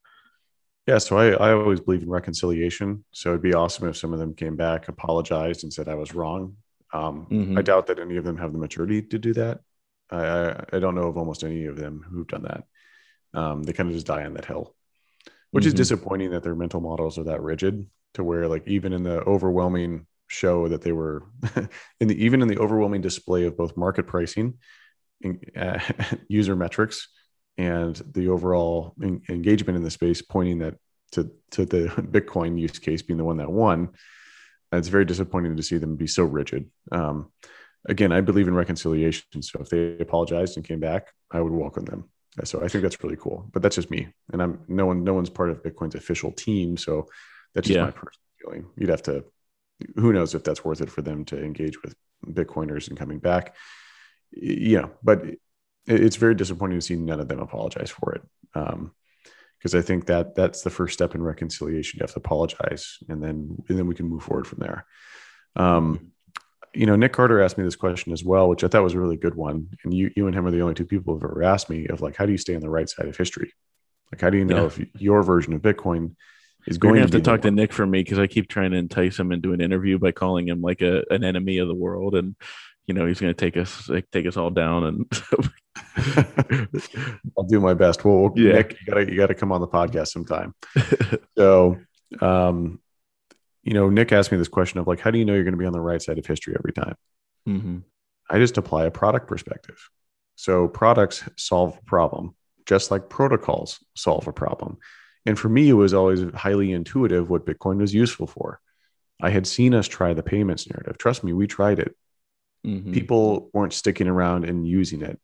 [0.87, 3.05] Yeah, so I, I always believe in reconciliation.
[3.13, 6.15] So it'd be awesome if some of them came back, apologized, and said I was
[6.15, 6.57] wrong.
[6.93, 7.57] Um, Mhm.
[7.59, 9.61] I doubt that any of them have the maturity to do that.
[10.11, 12.65] I, I don't know of almost any of them who've done that.
[13.35, 14.75] Um, they kind of just die on that hill,
[15.51, 15.79] which is Mhm.
[15.79, 20.07] disappointing that their mental models are that rigid to where, like, even in the overwhelming
[20.29, 21.25] show that they were,
[22.01, 24.59] in the even in the overwhelming display of both market pricing,
[25.21, 25.79] in, uh,
[26.29, 27.09] user metrics,
[27.59, 30.77] and the overall en- engagement in the space pointing that
[31.13, 33.91] to to the Bitcoin use case being the one that won.
[34.73, 36.71] It's very disappointing to see them be so rigid.
[36.93, 37.33] Um,
[37.89, 39.43] again, I believe in reconciliation.
[39.43, 42.09] So if they apologized and came back, I would welcome them.
[42.45, 43.49] So I think that's really cool.
[43.53, 45.05] But that's just me, and I'm no one.
[45.05, 47.07] No one's part of Bitcoin's official team, so
[47.55, 47.85] that's just Yeah.
[47.87, 48.67] my personal feeling.
[48.77, 49.25] You'd have to.
[49.97, 51.95] Who knows if that's worth it for them to engage with
[52.27, 53.57] Bitcoiners and coming back?
[54.31, 55.41] You know, but it-
[55.87, 58.23] it's very disappointing to see none of them apologize for it.
[58.55, 58.93] Um,
[59.59, 61.99] because I think that that's the first step in reconciliation.
[61.99, 64.87] You have to apologize, and then and then we can move forward from there.
[65.57, 66.13] Um,
[66.75, 69.01] you know, Nick Carter asked me this question as well, which I thought was a
[69.01, 69.69] really good one.
[69.85, 72.01] And you, you and him are the only two people who've ever asked me of
[72.01, 73.53] like, how do you stay on the right side of history?
[74.13, 74.67] Like, how do you know yeah.
[74.67, 76.15] if your version of Bitcoin
[76.67, 78.77] is going to have to talk to Nick for me because I keep trying to
[78.77, 82.15] entice him into an interview by calling him like a an enemy of the world,
[82.15, 82.35] and
[82.87, 84.85] you know he's going to take us like, take us all down.
[84.85, 85.07] And
[87.39, 88.05] I'll do my best.
[88.05, 88.53] Well, yeah.
[88.53, 90.55] Nick, you gotta you gotta come on the podcast sometime.
[91.37, 91.79] so,
[92.21, 92.81] um,
[93.63, 95.53] you know, Nick asked me this question of like, how do you know you're going
[95.53, 96.95] to be on the right side of history every time?
[97.49, 97.79] Mm-hmm.
[98.29, 99.91] I just apply a product perspective.
[100.37, 104.79] So products solve a problem, just like protocols solve a problem.
[105.27, 108.61] And for me, it was always highly intuitive what Bitcoin was useful for.
[109.21, 110.97] I had seen us try the payments narrative.
[110.97, 111.95] Trust me, we tried it.
[112.67, 112.93] Mm-hmm.
[112.93, 115.21] People weren't sticking around and using it.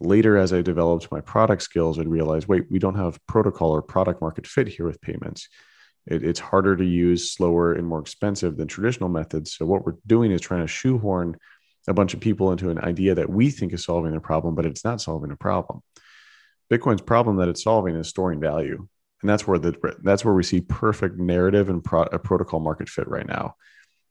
[0.00, 3.82] Later, as I developed my product skills, I'd realize wait, we don't have protocol or
[3.82, 5.48] product market fit here with payments.
[6.06, 9.54] It, it's harder to use, slower, and more expensive than traditional methods.
[9.54, 11.36] So, what we're doing is trying to shoehorn
[11.86, 14.66] a bunch of people into an idea that we think is solving a problem, but
[14.66, 15.82] it's not solving a problem.
[16.70, 18.86] Bitcoin's problem that it's solving is storing value,
[19.22, 22.88] and that's where the that's where we see perfect narrative and pro, a protocol market
[22.88, 23.54] fit right now.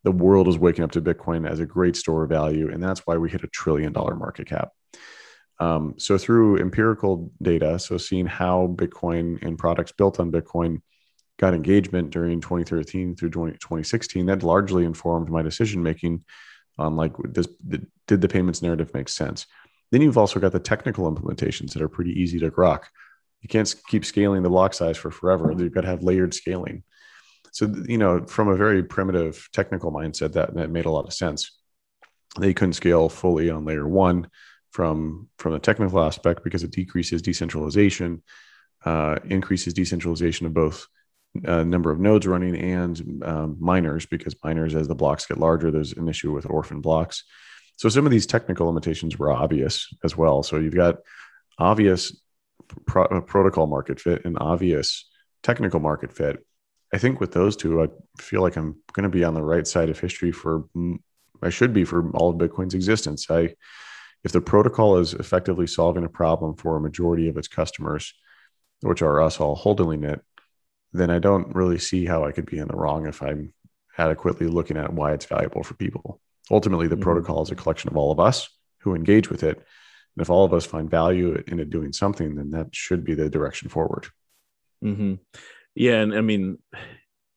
[0.04, 3.08] The world is waking up to Bitcoin as a great store of value, and that's
[3.08, 4.70] why we hit a trillion dollar market cap.
[5.60, 10.82] Um, so through empirical data, so seeing how Bitcoin and products built on Bitcoin
[11.40, 16.24] got engagement during 2013 through 20, 2016 that largely informed my decision making
[16.78, 17.48] on like this
[18.08, 19.46] did the payments narrative make sense?
[19.92, 22.86] Then you've also got the technical implementations that are pretty easy to grok.
[23.42, 25.54] You can't keep scaling the block size for forever.
[25.56, 26.84] You've got to have layered scaling.
[27.52, 31.14] So you know from a very primitive technical mindset that, that made a lot of
[31.14, 31.52] sense.
[32.40, 34.30] They couldn't scale fully on layer one
[34.72, 38.24] from from the technical aspect because it decreases decentralization
[38.86, 40.88] uh, increases decentralization of both
[41.46, 45.72] uh, number of nodes running and um, miners because miners as the blocks get larger
[45.72, 47.24] there's an issue with orphan blocks.
[47.78, 50.44] So some of these technical limitations were obvious as well.
[50.44, 50.98] So you've got
[51.58, 52.16] obvious
[52.86, 55.10] pro- uh, protocol market fit and obvious
[55.42, 56.46] technical market fit.
[56.94, 57.88] I think with those two i
[58.22, 60.66] feel like i'm going to be on the right side of history for
[61.42, 63.30] i should be for all of bitcoin's existence.
[63.32, 63.56] I
[64.24, 68.14] if the protocol is effectively solving a problem for a majority of its customers
[68.82, 70.22] which are us all holding it
[70.94, 73.54] then I don't really see how I could be in the wrong if I'm
[73.98, 76.20] adequately looking at why it's valuable for people.
[76.52, 77.04] Ultimately, the mm-hmm.
[77.04, 79.58] protocol is a collection of all of us who engage with it.
[79.58, 83.16] And if all of us find value in it doing something, then that should be
[83.16, 84.08] the direction forward.
[84.84, 85.16] Mm-hmm.
[85.76, 86.02] Yeah.
[86.02, 86.60] And I mean,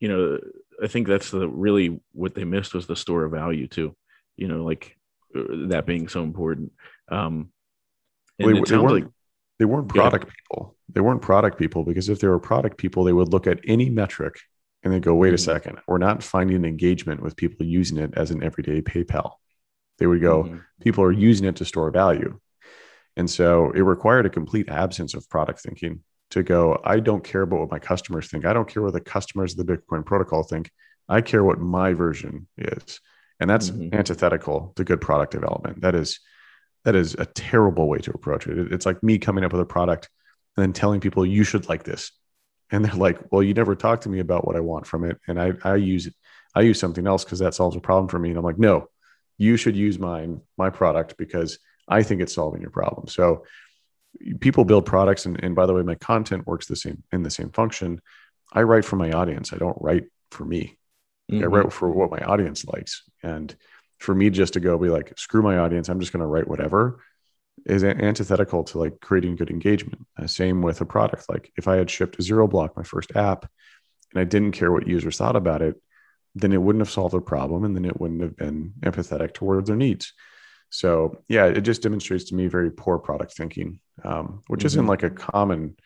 [0.01, 0.39] you know,
[0.83, 3.97] I think that's the really what they missed was the store of value too,
[4.37, 4.97] you know, like
[5.35, 6.73] uh, that being so important.
[7.11, 7.51] Um,
[8.39, 9.07] and well, it sounds like
[9.59, 10.33] they weren't product yeah.
[10.43, 10.77] people.
[10.93, 13.91] They weren't product people because if they were product people, they would look at any
[13.91, 14.41] metric
[14.83, 15.35] and they go, wait mm-hmm.
[15.35, 19.33] a second, we're not finding engagement with people using it as an everyday PayPal.
[19.99, 20.59] They would go, mm-hmm.
[20.81, 22.39] people are using it to store value.
[23.17, 27.43] And so it required a complete absence of product thinking to go, I don't care
[27.43, 28.45] about what my customers think.
[28.45, 30.71] I don't care what the customers of the Bitcoin protocol think.
[31.09, 33.01] I care what my version is.
[33.41, 33.95] And that's mm-hmm.
[33.95, 35.81] antithetical to good product development.
[35.83, 36.21] That is
[36.87, 38.73] that is a terrible way to approach it.
[38.73, 40.09] It's like me coming up with a product
[40.57, 42.13] and then telling people you should like this.
[42.71, 45.19] And they're like, well, you never talk to me about what I want from it.
[45.27, 46.15] And I, I use it.
[46.55, 48.29] I use something else because that solves a problem for me.
[48.29, 48.87] And I'm like, no,
[49.37, 53.09] you should use mine, my product, because I think it's solving your problem.
[53.09, 53.45] So
[54.39, 55.27] people build products.
[55.27, 58.01] And, and by the way, my content works the same in the same function.
[58.53, 59.53] I write for my audience.
[59.53, 60.79] I don't write for me.
[61.33, 61.43] Mm-hmm.
[61.43, 63.03] I write for what my audience likes.
[63.25, 63.55] And
[63.99, 66.49] for me just to go be like screw my audience i'm just going to write
[66.49, 67.01] whatever
[67.65, 70.07] is antithetical to like creating good engagement.
[70.19, 71.29] Uh, same with a product.
[71.29, 73.51] Like if i had shipped a ZeroBlock my first app
[74.13, 75.81] and i didn't care what users thought about it
[76.39, 79.69] then it wouldn't have solved their problem and then it wouldn't have been empathetic towards
[79.69, 80.13] their needs.
[80.71, 84.67] So yeah it just demonstrates to me very poor product thinking um, which mm-hmm.
[84.67, 85.77] isn't like a common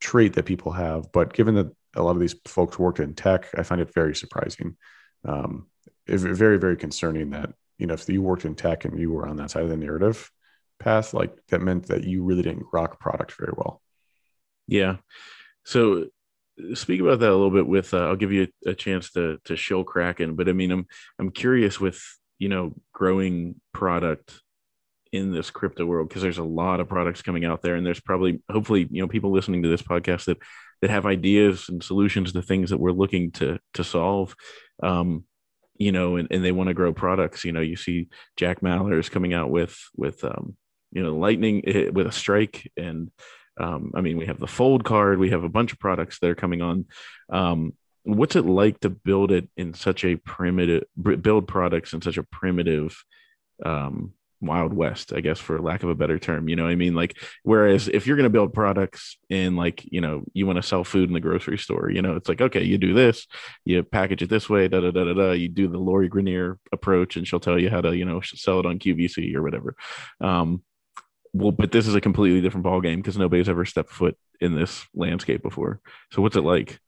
[0.00, 3.48] trait that people have but given that a lot of these folks worked in tech
[3.56, 4.76] i find it very surprising.
[5.24, 5.68] Um,
[6.06, 9.36] very very concerning that you know if you worked in tech and you were on
[9.36, 10.30] that side of the narrative
[10.78, 13.80] path like that meant that you really didn't grok product very well.
[14.66, 14.96] Yeah.
[15.64, 16.06] So
[16.74, 19.38] speak about that a little bit with uh, i'll give you a, a, chance to
[19.42, 20.86] to show kraken but i mean i'm
[21.18, 22.00] i'm curious with
[22.38, 24.42] you know growing product
[25.12, 28.00] in this crypto world because there's a lot of products coming out there and there's
[28.00, 30.38] probably hopefully you know people listening to this podcast that
[30.80, 34.34] that have ideas and solutions to things that we're looking to to solve.
[34.82, 35.24] Um
[35.76, 37.44] you know, and, and they want to grow products.
[37.44, 40.56] You know, you see Jack Mallers coming out with with um,
[40.92, 43.10] you know, Lightning eh, with a strike, and
[43.60, 46.30] Um, I mean, we have the fold card, we have a bunch of products that
[46.30, 46.86] are coming on.
[47.30, 50.84] Um, what's it like to build it in such a primitive
[51.20, 52.96] build products in such a primitive
[53.64, 56.94] um, wild west i guess for lack of a better term you know i mean?
[56.94, 60.62] Like whereas if you're going to build products in like you know you want to
[60.62, 63.26] sell food in the grocery store you know it's like okay you do this
[63.64, 66.56] you package it this way da da da da da you do the Lori Greiner
[66.72, 69.76] approach and she'll tell you how to you know sell it on qvc or whatever.
[70.20, 70.62] Um
[71.32, 74.54] well but this is a completely different ball game because nobody's ever stepped foot in
[74.54, 75.80] this landscape before.
[76.10, 76.80] So what's it like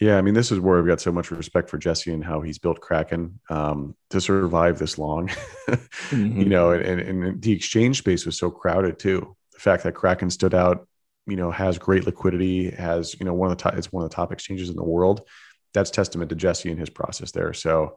[0.00, 2.40] yeah, I mean, this is where I've got so much respect for Jesse and how
[2.40, 5.28] he's built Kraken um, to survive this long.
[5.68, 6.40] mm-hmm.
[6.40, 9.36] You know, and, and the exchange space was so crowded too.
[9.52, 10.88] The fact that Kraken stood out,
[11.26, 14.10] you know, has great liquidity, has you know one of the top, it's one of
[14.10, 15.28] the top exchanges in the world.
[15.74, 17.52] That's testament to Jesse and his process there.
[17.52, 17.96] So,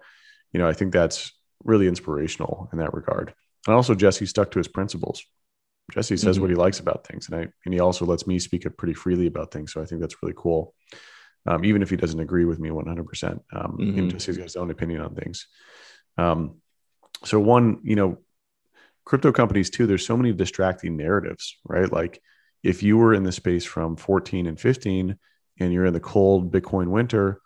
[0.51, 1.31] you know, I think that's
[1.63, 3.33] really inspirational in that regard.
[3.65, 5.23] And also, Jesse stuck to his principles.
[5.93, 6.41] Jesse says mm-hmm.
[6.43, 8.93] what he likes about things, and I and he also lets me speak up pretty
[8.93, 9.73] freely about things.
[9.73, 10.75] So I think that's really cool
[11.47, 13.39] um, even if he doesn't agree with me 100%.
[13.53, 14.09] Um, mm-hmm.
[14.09, 15.47] just he's got his own opinion on things.
[16.17, 16.57] Um,
[17.23, 18.17] so one, you know,
[19.05, 21.91] crypto companies too, there's so many distracting narratives, right?
[21.91, 22.21] Like
[22.63, 25.17] if you were in the space from 14 and 15
[25.59, 27.41] and you're in the cold Bitcoin winter,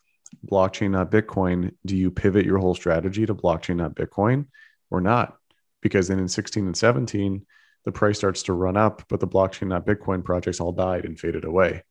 [0.50, 4.48] blockchain, not Bitcoin, do you pivot your whole strategy to blockchain, not Bitcoin
[4.90, 5.38] or not?
[5.82, 7.46] Because then in 16 and 17,
[7.86, 11.20] the price starts to run up, but the blockchain, not Bitcoin projects all died and
[11.20, 11.84] faded away.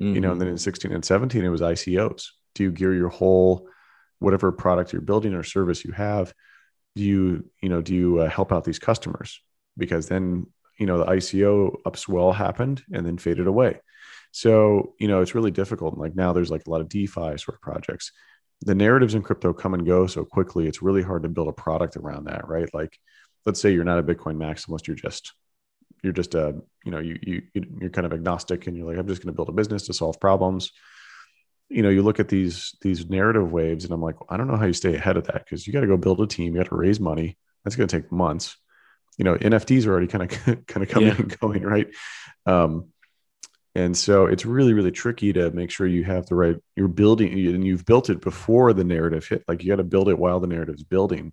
[0.00, 0.14] Mm-hmm.
[0.14, 2.28] You know, and then in 16 and 17, it was ICOs.
[2.54, 3.68] Do you gear your whole
[4.18, 6.32] whatever product you're building or service you have?
[6.94, 9.40] Do you, you know, do you uh, help out these customers?
[9.76, 10.46] Because then,
[10.78, 13.80] you know, the ICO upswell happened and then faded away.
[14.32, 15.96] So, you know, it's really difficult.
[15.98, 18.12] Like now there's like a lot of DeFi sort of projects.
[18.62, 20.66] The narratives in crypto come and go so quickly.
[20.66, 22.68] It's really hard to build a product around that, right?
[22.72, 22.98] Like,
[23.44, 25.32] let's say you're not a Bitcoin maximalist, you're just
[26.02, 29.08] you're just a you know you you you're kind of agnostic and you're like i'm
[29.08, 30.72] just going to build a business to solve problems.
[31.68, 34.56] You know you look at these these narrative waves and i'm like i don't know
[34.56, 36.62] how you stay ahead of that because you got to go build a team you
[36.62, 37.36] got to raise money.
[37.64, 38.56] That's going to take months.
[39.18, 41.16] You know nfts are already kind of kind of coming yeah.
[41.16, 41.88] and going right?
[42.46, 42.92] Um
[43.74, 47.32] and so it's really really tricky to make sure you have the right you're building
[47.32, 49.42] and you've built it before the narrative hit.
[49.48, 51.32] Like you got to build it while the narrative's building.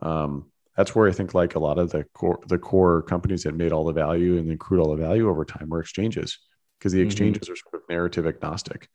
[0.00, 3.56] Um that's where I think like a lot of the core the core companies that
[3.56, 6.38] made all the value and accrued all the value over time were exchanges
[6.78, 7.08] because the mm-hmm.
[7.08, 7.52] exchanges mm-hmm.
[7.52, 8.88] are sort of narrative agnostic.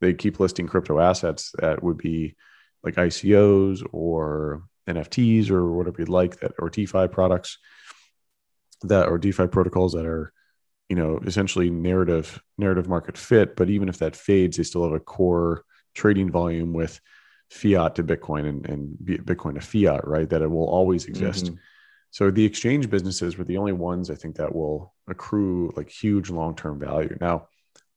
[0.00, 2.34] They keep listing crypto assets that would be
[2.82, 7.58] like ICOs or NFTs or whatever you'd like that or DeFi products
[8.82, 10.32] that or DeFi protocols that are
[10.88, 14.92] you know essentially narrative narrative market fit but even if that fades they still have
[14.92, 17.00] a core trading volume with
[17.50, 20.28] fiat to Bitcoin and, and Bitcoin to fiat, right?
[20.28, 21.46] That it will always exist.
[21.46, 21.54] Mm-hmm.
[22.10, 26.30] So the exchange businesses were the only ones I think that will accrue like huge
[26.30, 27.16] long term value.
[27.20, 27.48] Now,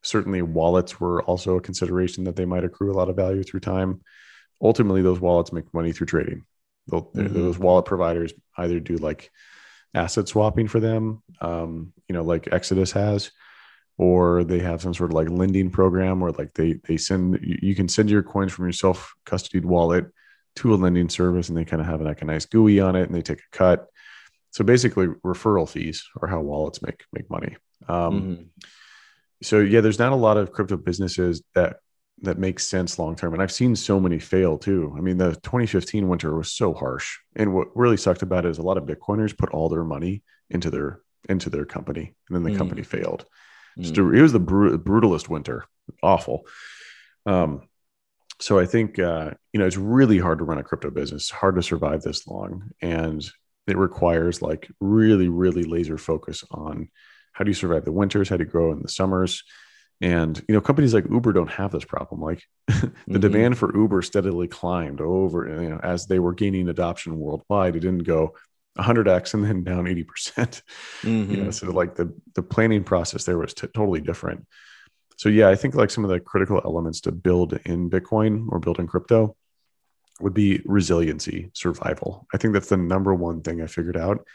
[0.03, 3.61] certainly wallets were also a consideration that they might accrue a lot of value through
[3.61, 4.01] time.
[4.61, 6.43] Ultimately, those wallets make money through trading.
[6.89, 7.33] Mm-hmm.
[7.33, 9.31] Those wallet providers either do like
[9.93, 13.31] asset swapping for them, um, you know, like Exodus has,
[14.01, 17.75] or they have some sort of like lending program where like they they send you
[17.75, 20.07] can send your coins from your self custodied wallet
[20.55, 23.03] to a lending service and they kind of have like a nice GUI on it
[23.03, 23.85] and they take a cut.
[24.49, 27.55] So basically, referral fees are how wallets make make money.
[27.87, 28.43] Um, mm-hmm.
[29.43, 31.77] So yeah, there's not a lot of crypto businesses that
[32.23, 34.95] that makes sense long term, and I've seen so many fail too.
[34.97, 38.57] I mean, the 2015 winter was so harsh, and what really sucked about it is
[38.57, 42.41] a lot of Bitcoiners put all their money into their into their company, and then
[42.41, 42.57] the mm-hmm.
[42.57, 43.27] company failed.
[43.77, 44.15] Mm.
[44.15, 45.65] it was the br- brutalist winter,
[46.03, 46.45] awful.
[47.25, 47.67] Um,
[48.39, 51.55] so I think uh, you know it's really hard to run a crypto business, hard
[51.55, 53.23] to survive this long, and
[53.67, 56.89] it requires like really, really laser focus on
[57.33, 59.43] how do you survive the winters, how do you grow in the summers,
[60.01, 62.21] and you know companies like Uber don't have this problem.
[62.21, 63.19] Like the mm-hmm.
[63.19, 67.75] demand for Uber steadily climbed over, you know, as they were gaining adoption worldwide.
[67.75, 68.35] It didn't go
[68.77, 71.31] 100x and then down 80% mm-hmm.
[71.31, 74.45] you know so like the the planning process there was t- totally different.
[75.17, 78.59] So yeah i think like some of the critical elements to build in bitcoin or
[78.59, 79.35] build in crypto
[80.19, 82.27] would be resiliency survival.
[82.33, 84.25] I think that's the number one thing i figured out.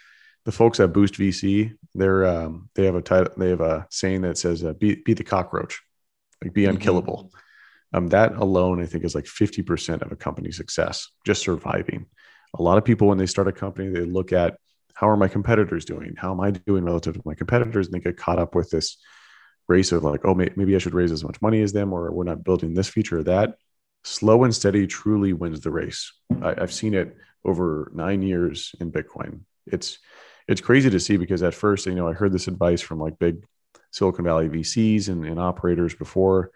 [0.44, 4.20] The folks at boost vc they're um, they have a title they have a saying
[4.22, 5.80] that says uh, be, be the cockroach
[6.42, 6.72] like be mm-hmm.
[6.72, 7.32] unkillable.
[7.94, 12.06] Um, that alone i think is like 50% of a company's success just surviving
[12.54, 14.56] a lot of people when they start a company they look at
[14.94, 16.14] how are my competitors doing?
[16.16, 17.86] How am i doing relative to my competitors?
[17.86, 18.96] And they get caught up with this
[19.68, 22.22] race of like oh maybe i should raise as much money as them or we're
[22.22, 23.56] not building this feature or that.
[24.04, 26.12] Slow and steady truly wins the race.
[26.40, 29.40] I, have seen it over nine years in bitcoin.
[29.66, 29.98] It's
[30.48, 33.18] it's crazy to see because at first you know i heard this advice from like
[33.18, 33.44] big
[33.90, 36.50] Silicon Valley VCs and, and operators before.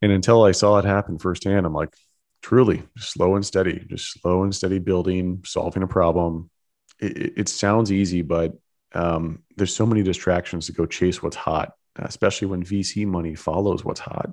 [0.00, 1.94] And until I saw it happen firsthand, I'm like,
[2.42, 6.50] truly slow and steady, just slow and steady building, solving a problem.
[7.00, 8.52] It, it sounds easy, but
[8.94, 13.84] um, there's so many distractions to go chase what's hot, especially when VC money follows
[13.84, 14.30] what's hot.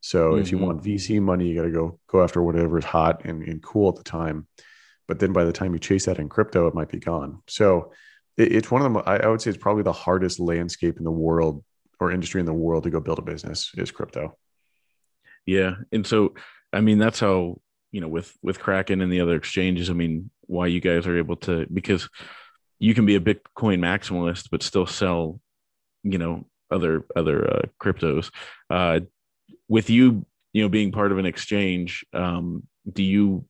[0.00, 0.42] So mm-hmm.
[0.42, 0.66] if you mm-hmm.
[0.66, 3.90] want VC money, you got to go go after whatever is hot and, and cool
[3.90, 4.48] at the time.
[5.06, 7.42] But then by the time you chase that in crypto, it might be gone.
[7.46, 7.92] So
[8.36, 11.04] it, it's one of the I, I would say it's probably the hardest landscape in
[11.04, 11.62] the world
[12.00, 14.36] or industry in the world to go build a business is crypto.
[15.46, 16.34] Yeah, and so
[16.72, 17.60] I mean that's how
[17.90, 19.90] you know with with Kraken and the other exchanges.
[19.90, 22.08] I mean why you guys are able to because
[22.78, 25.40] you can be a Bitcoin maximalist but still sell
[26.02, 28.30] you know other other uh, cryptos.
[28.70, 29.00] Uh,
[29.68, 33.44] with you you know being part of an exchange, um, do you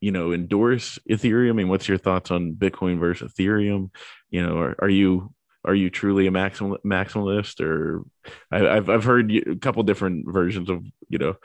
[0.00, 3.88] you know endorse ethereum i mean what's your thoughts on bitcoin versus ethereum
[4.30, 5.32] you know are, are you
[5.64, 8.02] are you truly a maximal maximalist or
[8.50, 11.36] I, have I've heard a couple different versions of you know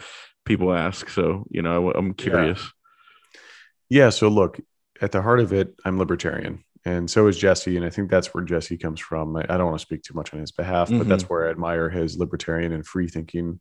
[0.47, 2.71] people ask so you know I, am curious
[3.89, 4.05] yeah.
[4.05, 4.59] yeah so look
[5.01, 8.33] at the heart of it i'm libertarian and so is jesse and i think that's
[8.33, 10.87] where jesse comes from i, I don't want to speak too much on his behalf
[10.87, 10.99] mm-hmm.
[10.99, 13.59] but that's where i admire his libertarian and free thinking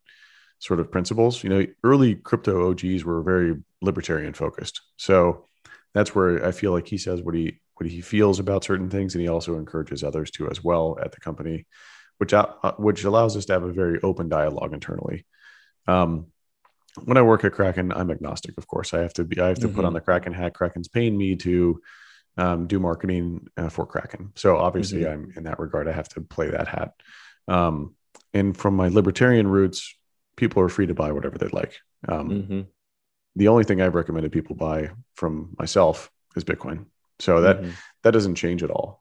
[0.59, 1.43] sort of principles.
[1.43, 4.81] You know, early crypto OGs were very libertarian focused.
[4.97, 5.47] So
[5.95, 9.15] that's where I feel like he says what he what he feels about certain things,
[9.15, 11.67] and he also encourages others to as well at the company,
[12.19, 12.47] which uh,
[12.79, 15.27] which allows us to have a very open dialogue internally.
[15.87, 16.27] Um,
[17.05, 18.57] when I work at Kraken, I'm agnostic.
[18.59, 19.41] Of course, I have to be.
[19.41, 19.77] I have to mm-hmm.
[19.77, 20.55] put on the Kraken hat.
[20.55, 21.81] Kraken's paying me to
[22.37, 25.13] um, do marketing uh, for Kraken, so obviously, mm-hmm.
[25.13, 25.89] I'm in that regard.
[25.89, 26.93] I have to play that hat.
[27.49, 27.95] Um,
[28.35, 29.95] and from my libertarian roots,
[30.37, 31.79] people are free to buy whatever they like.
[32.09, 32.61] Um, mm-hmm.
[33.37, 36.87] The only thing I've recommended people buy from myself is Bitcoin.
[37.19, 37.71] So that mm-hmm.
[38.03, 38.99] that doesn't change at all.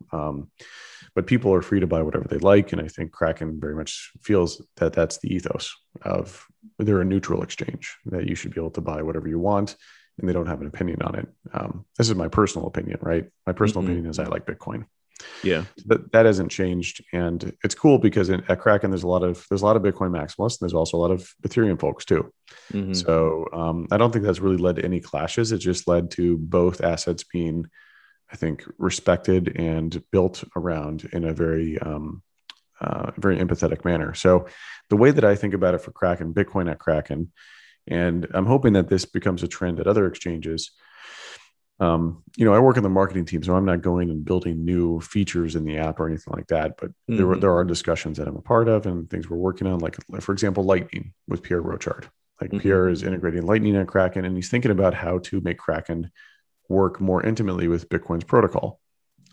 [1.16, 4.12] But people are free to buy whatever they like, and I think Kraken very much
[4.22, 6.46] feels that that's the ethos of
[6.78, 9.78] they're a neutral exchange that you should be able to buy whatever you want,
[10.20, 11.28] and they don't have an opinion on it.
[11.54, 13.26] Um, this is my personal opinion, right?
[13.48, 13.92] My personal mm-hmm.
[13.92, 14.86] opinion is I like Bitcoin.
[15.44, 19.24] Yeah, that that hasn't changed, and it's cool because in, at Kraken there's a lot
[19.24, 22.04] of there's a lot of Bitcoin maximalists, and there's also a lot of Ethereum folks
[22.04, 22.34] too.
[22.74, 22.94] Mm-hmm.
[22.94, 25.54] So um, I don't think that's really led to any clashes.
[25.54, 27.66] It just led to both assets being,
[28.32, 32.22] I think, respected and built around in a very um,
[32.82, 34.14] uh, very empathetic manner.
[34.14, 34.48] So
[34.90, 37.32] the way that I think about it for Kraken, Bitcoin at Kraken,
[37.88, 40.72] and I'm hoping that this becomes a trend at other exchanges
[41.80, 44.64] um, you know, I work in the marketing team, so I'm not going and building
[44.64, 46.78] new features in the app or anything like that.
[46.78, 47.18] But mm-hmm.
[47.18, 49.98] there, there are discussions that I'm a part of and things we're working on, like,
[50.22, 52.06] for example, Lightning with Pierre Rochard.
[52.40, 52.60] Like mm-hmm.
[52.60, 56.12] Pierre is integrating Lightning and Kraken, and he's thinking about how to make Kraken
[56.70, 58.80] work more intimately with Bitcoin's protocol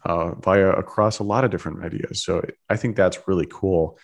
[0.04, 2.22] uh, via across a lot of different ideas.
[2.22, 3.98] So I think that's really cool.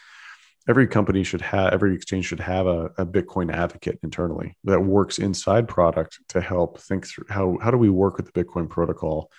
[0.68, 5.18] Every company should have every exchange should have a, a, bitcoin advocate internally that works
[5.18, 9.30] inside product to help think through how how do we work with the bitcoin protocol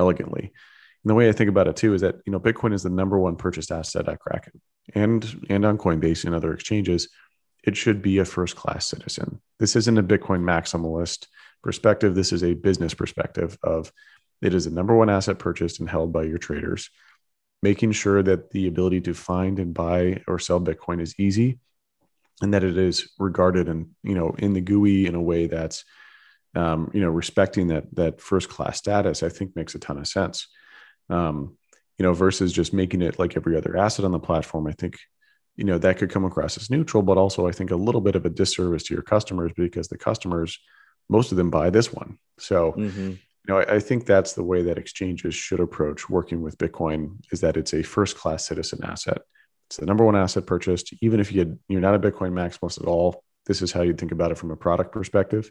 [0.00, 0.42] elegantly.
[0.42, 2.90] And the way i think about it too is that you know bitcoin is the
[2.90, 4.60] number one purchased asset at kraken
[4.94, 7.08] and and on coinbase and other exchanges.
[7.62, 9.40] It should be a first class citizen.
[9.60, 11.28] This isn't a bitcoin maximalist
[11.64, 13.92] perspective this is a business perspective of
[14.42, 16.90] it is the number one asset purchased and held by your traders
[17.64, 21.58] making sure that the ability to find and buy or sell Bitcoin is easy
[22.42, 25.82] and that it is regarded and, you know, in the GUI in a way that's,
[26.54, 30.06] um, you know, respecting that, that first class status, I think makes a ton of
[30.06, 30.46] sense.
[31.08, 31.56] Um,
[31.98, 34.66] you know, versus just making it like every other asset on the platform.
[34.66, 34.98] I think,
[35.56, 38.16] you know, that could come across as neutral, but also I think a little bit
[38.16, 40.58] of a disservice to your customers because the customers,
[41.08, 42.18] most of them buy this one.
[42.38, 43.14] So, mm-hmm
[43.46, 47.16] you know, I, I, think that's the way that exchanges should approach working with Bitcoin
[47.30, 49.18] is that it's a first class citizen asset.
[49.68, 50.94] It's the number one asset purchased.
[51.02, 53.98] Even if you had, you're not a Bitcoin maximalist at all, this is how you'd
[53.98, 55.50] think about it from a product perspective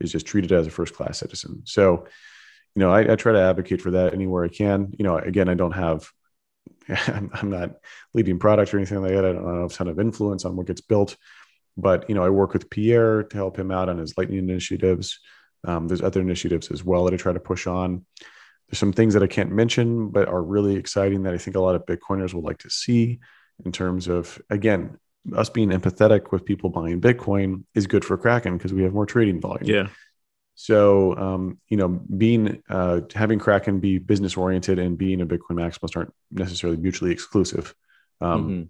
[0.00, 1.62] is just treated as a first class citizen.
[1.64, 2.06] So,
[2.74, 4.92] you know, I, I, try to advocate for that anywhere I can.
[4.98, 6.08] You know, again, I don't have,
[6.88, 7.76] I'm, I'm not
[8.14, 9.24] leading product or anything like that.
[9.24, 11.16] I don't have a ton of influence on what gets built,
[11.76, 15.20] but, you know, I work with Pierre to help him out on his lightning initiatives.
[15.64, 18.04] Um, there's other initiatives as well that I try to push on.
[18.68, 21.60] There's some things that I can't mention, but are really exciting that I think a
[21.60, 23.20] lot of Bitcoiners would like to see
[23.64, 24.98] in terms of, again,
[25.36, 29.06] us being empathetic with people buying Bitcoin is good for Kraken because we have more
[29.06, 29.68] trading volume.
[29.68, 29.88] Yeah.
[30.54, 35.52] So, um, you know, being uh, having Kraken be business oriented and being a Bitcoin
[35.52, 37.74] maximalist aren't necessarily mutually exclusive.
[38.20, 38.62] Um, mm-hmm.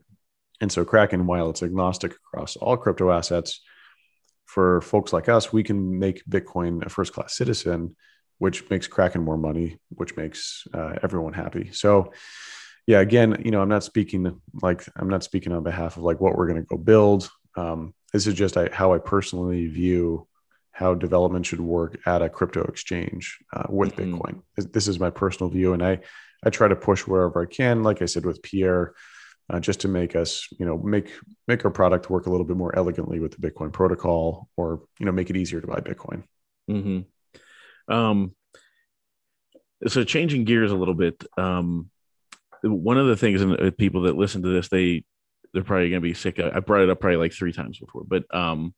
[0.61, 3.61] And so, Kraken, while it's agnostic across all crypto assets,
[4.45, 7.95] for folks like us, we can make Bitcoin a first class citizen,
[8.39, 11.71] which makes Kraken more money, which makes uh, everyone happy.
[11.73, 12.13] So,
[12.87, 16.21] yeah, again, you know, I'm not speaking like I'm not speaking on behalf of like
[16.21, 17.31] what we're going to go build.
[17.57, 20.27] Um, this is just I, how I personally view
[20.73, 24.17] how development should work at a crypto exchange uh, with mm-hmm.
[24.17, 24.43] Bitcoin.
[24.57, 26.01] This is my personal view, and I
[26.45, 27.83] I try to push wherever I can.
[27.83, 28.95] Like I said with Pierre,
[29.51, 31.11] uh, just to make us, you know, make
[31.49, 35.07] make our product work a little bit more elegantly with the Bitcoin protocol, or you
[35.07, 36.23] know, make it easier to buy Bitcoin.
[36.71, 37.93] Mm-hmm.
[37.93, 38.35] Um,
[39.89, 41.25] so changing gears a little bit.
[41.37, 41.91] Um,
[42.63, 45.05] one of the things, and uh, people that listen to this, they
[45.53, 46.39] they're probably going to be sick.
[46.39, 48.73] I brought it up probably like three times before, but um,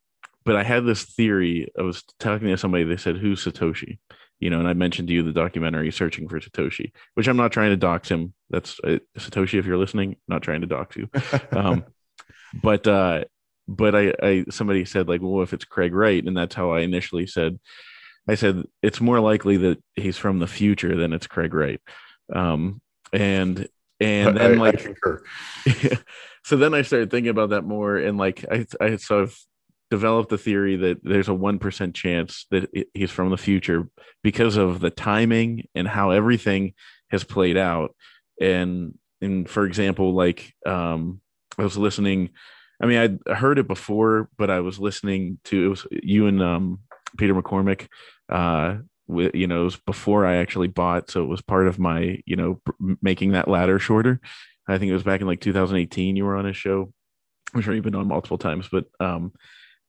[0.44, 1.70] but I had this theory.
[1.78, 2.84] I was talking to somebody.
[2.84, 3.98] They said, "Who's Satoshi?"
[4.43, 7.53] You know, and I mentioned to you the documentary "Searching for Satoshi," which I'm not
[7.53, 8.34] trying to dox him.
[8.51, 9.57] That's uh, Satoshi.
[9.57, 11.09] If you're listening, not trying to dox you.
[11.53, 11.84] um,
[12.61, 13.22] but uh,
[13.68, 16.80] but I, I somebody said like, well, if it's Craig Wright, and that's how I
[16.80, 17.61] initially said.
[18.28, 21.80] I said it's more likely that he's from the future than it's Craig Wright.
[22.34, 22.80] Um,
[23.12, 23.68] and
[24.01, 25.99] and then I, like I
[26.45, 29.38] so then I started thinking about that more, and like I I sort of
[29.93, 33.88] developed the theory that there's a 1% chance that he's from the future
[34.22, 36.72] because of the timing and how everything
[37.11, 37.95] has played out.
[38.40, 41.20] And and for example like um
[41.57, 42.30] i was listening
[42.82, 46.43] i mean i heard it before but i was listening to it was you and
[46.43, 46.80] um
[47.16, 47.86] peter mccormack
[48.28, 48.76] uh
[49.07, 52.18] with you know it was before i actually bought so it was part of my
[52.26, 52.61] you know
[53.01, 54.20] making that ladder shorter.
[54.68, 56.93] I think it was back in like 2018 you were on a show.
[57.53, 59.32] I'm sure you've been on multiple times but um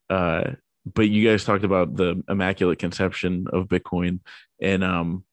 [0.09, 0.51] uh,
[0.85, 4.19] but you guys talked about the immaculate conception of Bitcoin,
[4.61, 5.23] and um,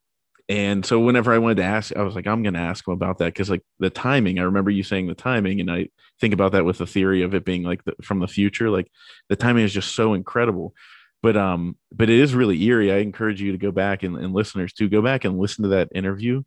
[0.50, 2.92] and so whenever I wanted to ask, I was like, I'm going to ask him
[2.92, 4.40] about that because like the timing.
[4.40, 5.88] I remember you saying the timing, and I
[6.20, 8.68] think about that with the theory of it being like the, from the future.
[8.68, 8.90] Like
[9.28, 10.74] the timing is just so incredible.
[11.22, 12.92] But um, but it is really eerie.
[12.92, 15.70] I encourage you to go back and, and listeners to go back and listen to
[15.70, 16.42] that interview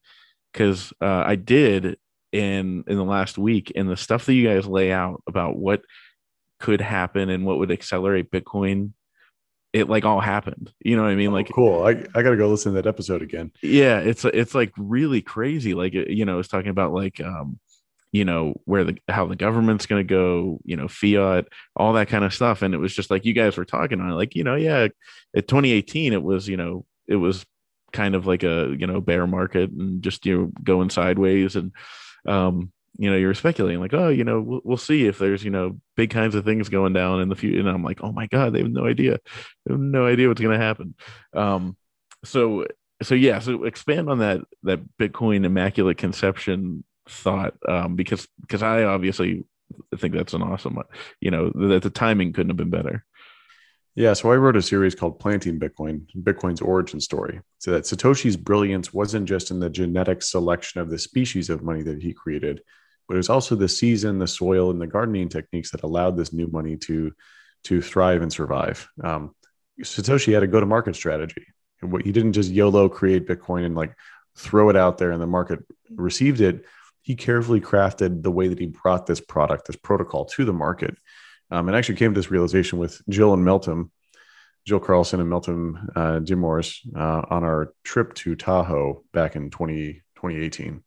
[0.51, 1.97] because uh, I did
[2.33, 5.81] in in the last week, and the stuff that you guys lay out about what
[6.63, 8.93] could happen and what would accelerate Bitcoin,
[9.73, 10.71] it like all happened.
[10.79, 11.31] You know what I mean?
[11.31, 11.85] Oh, like, cool.
[11.85, 13.51] I, I got to go listen to that episode again.
[13.61, 15.73] Yeah, it's it's like really crazy.
[15.73, 17.59] Like, you know, it's talking about like, um,
[18.13, 22.07] you know, where the how the government's going to go, you know, fiat, all that
[22.07, 22.61] kind of stuff.
[22.61, 24.87] And it was just like you guys were talking on, it, like, you know, yeah,
[25.35, 27.45] at 2018, it was, you know, it was
[27.91, 31.71] kind of like a you know bear market and just you know going sideways and
[32.25, 35.49] um you know, you're speculating like, oh, you know, we'll, we'll, see if there's, you
[35.49, 37.59] know, big kinds of things going down in the future.
[37.59, 39.19] And I'm like, oh my God, they have no idea.
[39.65, 40.95] They have no idea what's going to happen.
[41.33, 41.75] Um,
[42.23, 42.67] so,
[43.01, 48.83] so yeah, so expand on that, that Bitcoin immaculate conception thought, um, because, because I
[48.83, 49.45] obviously
[49.97, 50.77] think that's an awesome,
[51.19, 53.05] you know, that the timing couldn't have been better.
[53.95, 57.41] Yeah, so I wrote a series called Planting Bitcoin, Bitcoin's origin story.
[57.59, 61.83] So that Satoshi's brilliance wasn't just in the genetic selection of the species of money
[61.83, 62.61] that he created,
[63.07, 66.33] but it was also the season, the soil, and the gardening techniques that allowed this
[66.33, 67.11] new money to
[67.65, 68.89] to thrive and survive.
[69.01, 69.33] Um,
[69.81, 71.45] Satoshi had a go-to-market strategy.
[72.03, 73.95] He didn't just YOLO create Bitcoin and like
[74.37, 75.59] throw it out there, and the market
[75.95, 76.65] received it.
[77.01, 80.95] He carefully crafted the way that he brought this product, this protocol, to the market,
[81.51, 83.89] um, and actually came to this realization with Jill and Meltem,
[84.65, 90.01] Jill Carlson and Meltem uh, Demirors uh, on our trip to Tahoe back in 20,
[90.15, 90.83] 2018.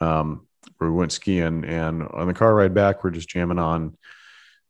[0.00, 0.46] Um,
[0.78, 3.96] where we went skiing and on the car ride back we're just jamming on.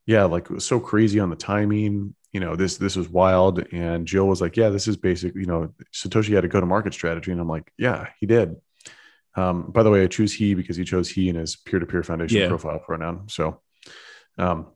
[0.07, 3.65] Yeah like it was so crazy on the timing you know this this was wild.
[3.73, 6.67] And jill was like yeah this is basic you know satoshi had a go to
[6.67, 7.33] market strategy.
[7.33, 8.57] And i'm like yeah he did.
[9.37, 12.39] Um, by the way i choose he because he chose he in his peer-to-peer foundation
[12.39, 12.49] yeah.
[12.49, 13.61] profile pronoun so
[14.39, 14.69] um,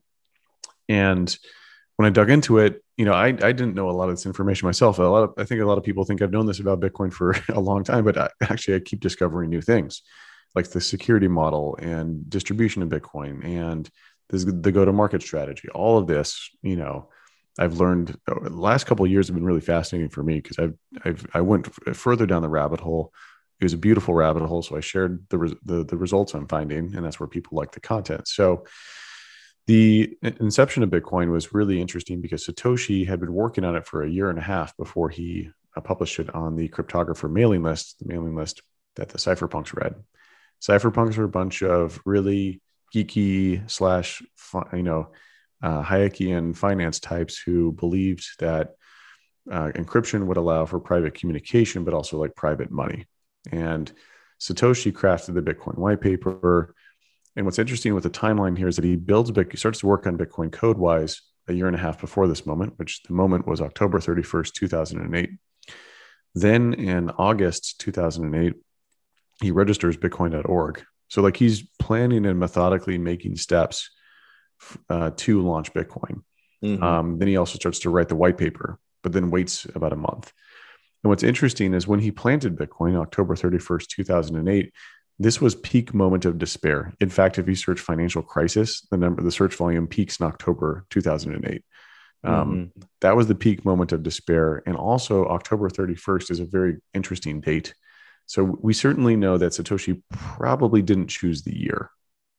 [0.89, 1.37] and
[1.95, 4.25] when i dug into it you know I, I didn't know a lot of this
[4.25, 4.99] information myself.
[4.99, 7.11] A lot of i think a lot of people think i've known this about bitcoin
[7.11, 10.03] for a long time but I, actually i keep discovering new things
[10.55, 13.89] like the security model and distribution of Bitcoin and
[14.29, 15.69] this, the go to market strategy.
[15.69, 17.09] All of this, you know,
[17.57, 20.59] I've learned uh, the last couple of years have been really fascinating for me because
[20.59, 23.11] I've, I've I went further down the rabbit hole.
[23.59, 26.95] It was a beautiful rabbit hole, so I shared the the, the results I'm finding,
[26.95, 28.27] and that's where people like the content.
[28.27, 28.65] So
[29.67, 34.03] the inception of Bitcoin was really interesting because Satoshi had been working on it for
[34.03, 37.99] a year and a half before he uh, published it on the cryptographer mailing list,
[37.99, 38.61] the mailing list
[38.95, 39.95] that the cypherpunks read
[40.61, 42.61] cypherpunks were a bunch of really
[42.93, 44.21] geeky slash
[44.73, 45.09] you know
[45.61, 48.75] uh, Hayekian finance types who believed that
[49.51, 53.07] uh, encryption would allow for private communication, but also like private money.
[53.51, 53.91] And
[54.39, 56.75] Satoshi crafted the Bitcoin white paper.
[57.35, 60.07] And what's interesting with the timeline here is that he builds he starts to work
[60.07, 63.47] on Bitcoin code wise a year and a half before this moment, which the moment
[63.47, 65.31] was October 31st, 2008.
[66.35, 68.53] Then in August 2008,
[69.41, 73.89] he registers bitcoin.org So like he's planning and methodically making steps
[74.89, 76.23] uh, to launch Bitcoin.
[76.63, 76.83] Mm-hmm.
[76.83, 79.97] Um, then he also starts to write the white paper, but then waits about a
[79.97, 80.33] month.
[81.03, 84.73] And what's interesting is when he planted Bitcoin, October 31st, 2008,
[85.17, 86.93] this was peak moment of despair.
[86.99, 90.85] In fact, if you search financial crisis, the number, the search volume peaks in October
[90.89, 91.63] 2008.
[92.23, 92.81] Um, mm-hmm.
[93.01, 94.61] That was the peak moment of despair.
[94.65, 97.73] And also, October 31st is a very interesting date.
[98.29, 101.89] So we certainly know that Satoshi probably didn't choose the year.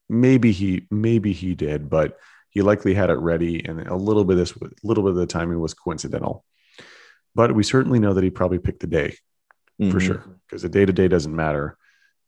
[0.08, 2.16] Maybe he, maybe he did, but
[2.50, 5.16] he likely had it ready, and a little bit of this, a little bit of
[5.16, 6.44] the timing was coincidental.
[7.34, 9.16] But we certainly know that he probably picked the day
[9.80, 9.90] mm-hmm.
[9.90, 11.76] for sure, because the day to day doesn't matter,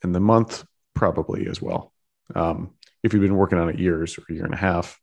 [0.03, 1.93] and the month probably as well.
[2.35, 4.99] Um, if you've been working on it years or a year and a half,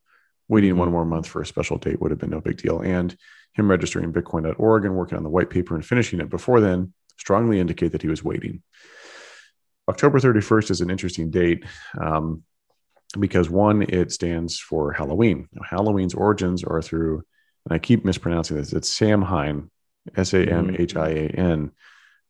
[0.49, 0.79] waiting mm-hmm.
[0.79, 2.81] one more month for a special date would have been no big deal.
[2.81, 3.15] And
[3.53, 7.59] him registering Bitcoin.org and working on the white paper and finishing it before then strongly
[7.59, 8.63] indicate that he was waiting.
[9.87, 11.65] October 31st is an interesting date
[11.99, 12.43] um,
[13.19, 15.47] because one, it stands for Halloween.
[15.53, 17.23] Now, Halloween's origins are through,
[17.65, 19.69] and I keep mispronouncing this, it's Samhain,
[20.15, 21.71] S A M H I A N.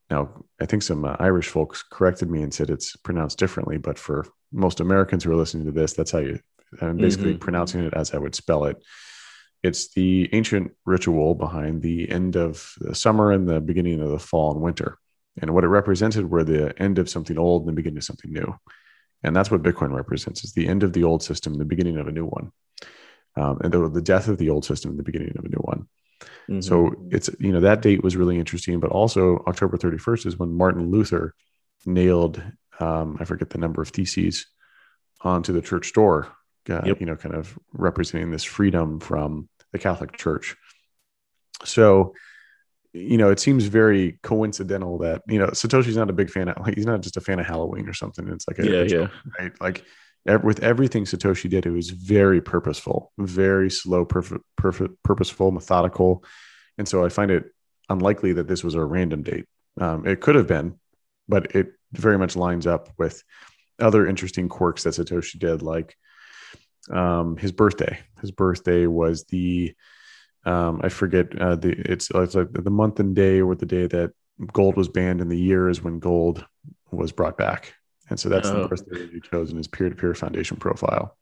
[0.10, 4.00] Now, I think some uh, Irish folks corrected me and said it's pronounced differently, but
[4.00, 6.40] for most Americans who are listening to this, that's how you
[6.82, 7.40] I'm basically mm-hmm.
[7.40, 8.78] pronouncing it as I would spell it.
[9.62, 14.20] It's the ancient ritual behind the end of the summer and the beginning of the
[14.20, 14.98] fall and winter.
[15.42, 18.32] And what it represented were the end of something old and the beginning of something
[18.32, 18.56] new.
[19.24, 22.08] And that's what Bitcoin represents is the end of the old system, the beginning of
[22.08, 22.52] a new one.
[23.36, 25.88] Um, and the, the, death of the old system, the beginning of a new one.
[26.50, 26.62] Mm-hmm.
[26.62, 30.58] So it's, you know, that date was really interesting, but also October 31st is when
[30.58, 31.36] Martin Luther
[31.86, 32.42] nailed,
[32.80, 34.48] um, I forget the number of theses
[35.22, 36.30] onto the church door
[36.70, 37.00] uh, yep.
[37.00, 40.56] you know, kind of representing this freedom from the Catholic Church.
[41.66, 42.14] So,
[42.94, 46.66] you know, it seems very coincidental that you know Satoshi's not a big fan of
[46.66, 48.28] like he's not just a fan of Halloween or something.
[48.30, 49.10] It's like a yeah, ritual, yeah,
[49.40, 49.62] right.
[49.62, 49.86] Like
[50.44, 56.24] with everything Satoshi did, it was very purposeful, very slow, perfect, perfect, purposeful, methodical,
[56.78, 57.46] and so I find it
[57.90, 59.46] unlikely that this was a random date.
[59.80, 60.80] Um, it could have been,
[61.28, 63.24] but it very much lines up with
[63.80, 65.96] other interesting quirks that Satoshi did, like
[66.90, 68.00] um, his birthday.
[68.22, 69.74] His birthday was the
[70.46, 73.88] um, I forget uh, the it's, it's like the month and day or the day
[73.88, 74.12] that
[74.54, 76.46] gold was banned, and the year is when gold
[76.92, 77.74] was brought back.
[78.10, 78.64] And so that's oh.
[78.64, 81.16] the birthday that you chose in his peer-to-peer foundation profile.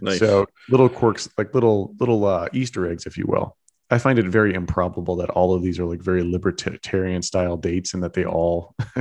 [0.00, 0.20] Nice.
[0.20, 3.56] So little quirks, like little little uh, Easter eggs, if you will.
[3.92, 7.92] I find it very improbable that all of these are like very libertarian style dates
[7.92, 8.76] and that they all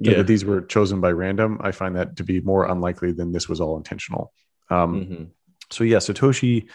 [0.00, 0.16] yeah.
[0.16, 1.60] that these were chosen by random.
[1.60, 4.32] I find that to be more unlikely than this was all intentional.
[4.68, 5.24] Um, mm-hmm
[5.72, 6.68] so yeah, Satoshi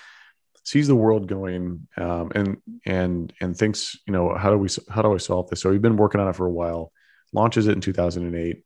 [0.64, 5.02] sees the world going um, and and and thinks, you know, how do we how
[5.02, 5.62] do I solve this?
[5.62, 6.92] So he's been working on it for a while,
[7.34, 8.64] launches it in 2008,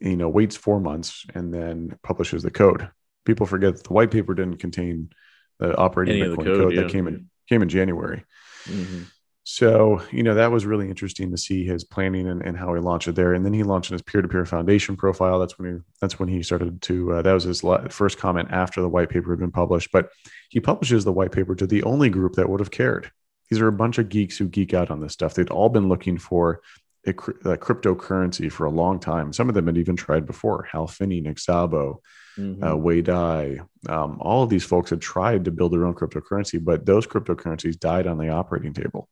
[0.00, 2.90] you know, waits four months and then publishes the code.
[3.24, 5.10] People forget that the white paper didn't contain
[5.58, 6.82] the operating Any Bitcoin code, code yeah.
[6.82, 8.24] that came in came in January.
[8.64, 9.02] Mm-hmm.
[9.44, 12.80] So, you know, that was really interesting to see his planning and, and how he
[12.80, 13.34] launched it there.
[13.34, 15.40] And then he launched his peer-to-peer foundation profile.
[15.40, 18.80] That's when he, that's when he started to, uh, that was his first comment after
[18.80, 20.10] the white paper had been published, but
[20.48, 23.10] he publishes the white paper to the only group that would have cared.
[23.50, 25.34] These are a bunch of geeks who geek out on this stuff.
[25.34, 26.60] They'd all been looking for
[27.04, 29.32] a, a cryptocurrency for a long time.
[29.32, 30.68] Some of them had even tried before.
[30.70, 31.96] Hal Finney, Nick Szabo,
[32.38, 32.62] mm-hmm.
[32.62, 33.58] uh, Wei Dai.
[33.88, 37.78] Um, all of these folks had tried to build their own cryptocurrency, but those cryptocurrencies
[37.78, 39.08] died on the operating table.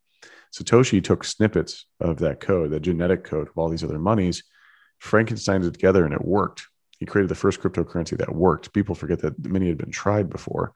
[0.53, 4.42] Satoshi took snippets of that code, the genetic code of all these other monies,
[5.03, 6.66] Frankensteined it together, and it worked.
[6.98, 8.72] He created the first cryptocurrency that worked.
[8.74, 10.74] People forget that many had been tried before.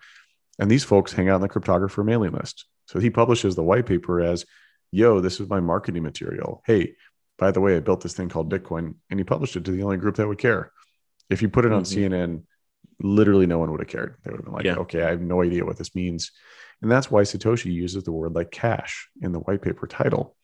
[0.58, 2.64] And these folks hang out on the cryptographer mailing list.
[2.86, 4.46] So he publishes the white paper as,
[4.90, 6.62] yo, this is my marketing material.
[6.64, 6.94] Hey,
[7.36, 8.94] by the way, I built this thing called Bitcoin.
[9.10, 10.72] And he published it to the only group that would care.
[11.28, 12.14] If you put it on mm-hmm.
[12.14, 12.42] CNN,
[13.00, 14.16] literally no one would have cared.
[14.22, 14.76] They would have been like, yeah.
[14.76, 16.32] okay, I have no idea what this means.
[16.82, 20.36] And that's why Satoshi uses the word like cash in the white paper title,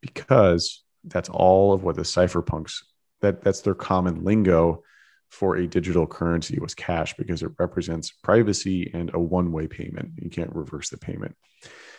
[0.00, 2.82] because that's all of what the cypherpunks
[3.20, 4.82] that that's their common lingo
[5.28, 10.12] for a digital currency was cash because it represents privacy and a one-way payment.
[10.16, 11.36] You can't reverse the payment.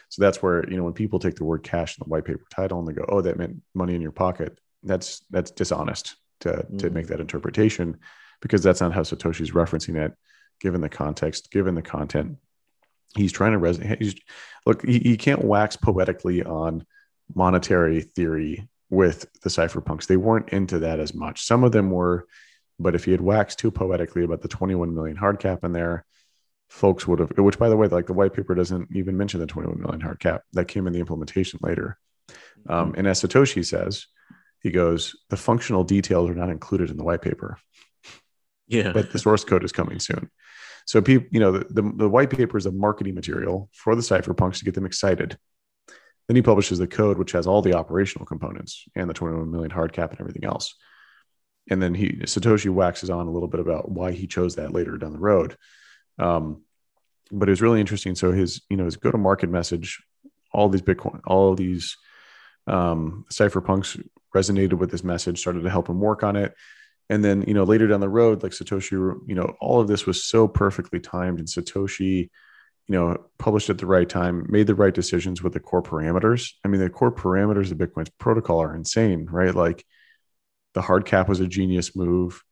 [0.09, 2.45] So that's where, you know, when people take the word cash in the white paper
[2.49, 6.49] title and they go, oh, that meant money in your pocket, that's that's dishonest to,
[6.49, 6.77] mm-hmm.
[6.77, 7.97] to make that interpretation
[8.41, 10.13] because that's not how Satoshi's referencing it,
[10.59, 12.37] given the context, given the content
[13.15, 14.19] he's trying to resonate.
[14.65, 16.85] Look, he, he can't wax poetically on
[17.33, 20.07] monetary theory with the cypherpunks.
[20.07, 21.45] They weren't into that as much.
[21.45, 22.25] Some of them were,
[22.79, 26.05] but if he had waxed too poetically about the 21 million hard cap in there,
[26.69, 29.47] folks would have, which by the way, like the white paper doesn't even mention the
[29.47, 31.97] 21 million hard cap that came in the implementation later.
[32.67, 34.05] Um, and as Satoshi says,
[34.61, 37.57] he goes, the functional details are not included in the white paper.
[38.67, 38.91] Yeah.
[38.91, 40.29] but the source code is coming soon.
[40.89, 44.01] So people, you know, the, the, the white paper is a marketing material for the
[44.01, 45.37] cypherpunks to get them excited.
[46.27, 49.69] Then he publishes the code, which has all the operational components and the 21 million
[49.69, 50.73] hard cap and everything else.
[51.69, 54.97] And then he Satoshi waxes on a little bit about why he chose that later
[54.97, 55.57] down the road.
[56.17, 56.63] Um,
[57.31, 58.15] but it was really interesting.
[58.15, 60.01] So his, you know, his go-to-market message,
[60.51, 61.97] all these Bitcoin, all these
[62.65, 64.03] um, cypherpunks
[64.35, 66.55] resonated with this message, started to help him work on it.
[67.09, 70.05] And then, you know, later down the road, like Satoshi, you know, all of this
[70.05, 72.29] was so perfectly timed, and Satoshi,
[72.87, 76.51] you know, published at the right time, made the right decisions with the core parameters.
[76.63, 79.53] I mean, the core parameters of Bitcoin's protocol are insane, right?
[79.53, 79.85] Like
[80.73, 82.43] the hard cap was a genius move.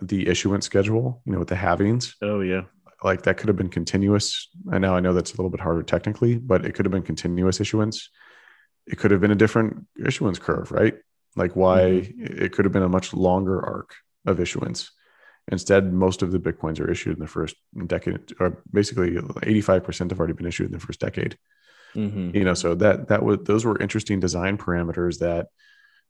[0.00, 2.62] The issuance schedule, you know, with the halvings, Oh yeah.
[3.02, 4.48] like that could have been continuous.
[4.70, 7.02] I know, I know that's a little bit harder technically, but it could have been
[7.02, 8.10] continuous issuance.
[8.86, 10.94] It could have been a different issuance curve, right?
[11.34, 12.44] Like why mm-hmm.
[12.44, 13.94] it could have been a much longer arc
[14.26, 14.90] of issuance.
[15.50, 17.54] Instead, most of the bitcoins are issued in the first
[17.86, 21.38] decade, or basically 85% have already been issued in the first decade.
[21.94, 25.46] hmm You know, so that that was those were interesting design parameters that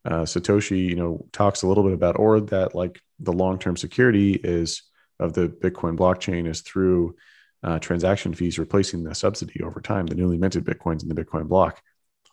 [0.07, 3.77] uh, Satoshi, you know, talks a little bit about, or that like the long term
[3.77, 4.83] security is
[5.19, 7.17] of the Bitcoin blockchain is through
[7.63, 11.49] uh, transaction fees replacing the subsidy over time, the newly minted Bitcoins in the Bitcoin
[11.49, 11.83] block.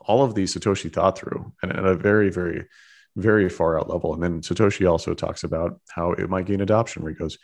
[0.02, 2.68] All of these Satoshi thought through and at a very, very,
[3.16, 4.14] very far out level.
[4.14, 7.38] And then Satoshi also talks about how it might gain adoption, where he goes,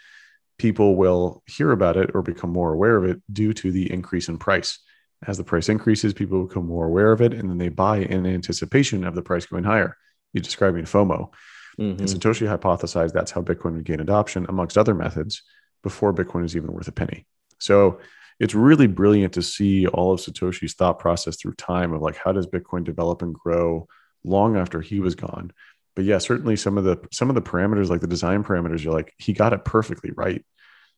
[0.57, 4.28] people will hear about it or become more aware of it due to the increase
[4.28, 4.80] in price.
[5.26, 8.26] As the price increases, people become more aware of it and then they buy in
[8.26, 9.95] anticipation of the price going higher.
[10.34, 11.32] You're describing FOMO.
[11.80, 11.99] Mhm.
[11.99, 15.43] And Satoshi hypothesized that's how Bitcoin would gain adoption, amongst other methods,
[15.82, 17.26] before Bitcoin is even worth a penny.
[17.59, 17.99] So
[18.39, 22.32] it's really brilliant to see all of Satoshi's thought process through time of like how
[22.32, 23.88] does Bitcoin develop and grow
[24.24, 25.51] long after he was gone.
[25.95, 28.93] But yeah, certainly some of the some of the parameters, like the design parameters, you're
[28.93, 30.43] like he got it perfectly right,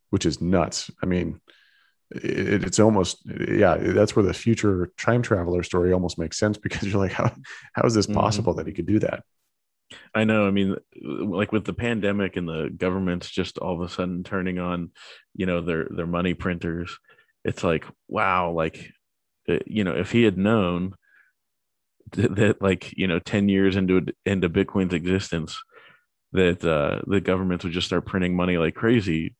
[0.10, 0.92] which is nuts.
[1.02, 1.42] I mean,
[2.12, 6.84] it, it's almost yeah, that's where the future time traveler story almost makes sense because
[6.88, 7.34] you're like how
[7.74, 8.14] how is this Mhm.
[8.14, 9.24] possible that he could do that?
[10.14, 10.48] I know.
[10.48, 14.60] I mean, like with the pandemic and the government's just all of a sudden turning
[14.60, 14.92] on,
[15.36, 16.98] you know, their their money printers.
[17.44, 18.92] It's like, wow, like,
[19.66, 20.96] you know, if he had known
[22.14, 25.58] that, like, you know, ten years into into Bitcoin's existence,
[26.34, 29.36] that uh, the governments would just start printing money like crazy.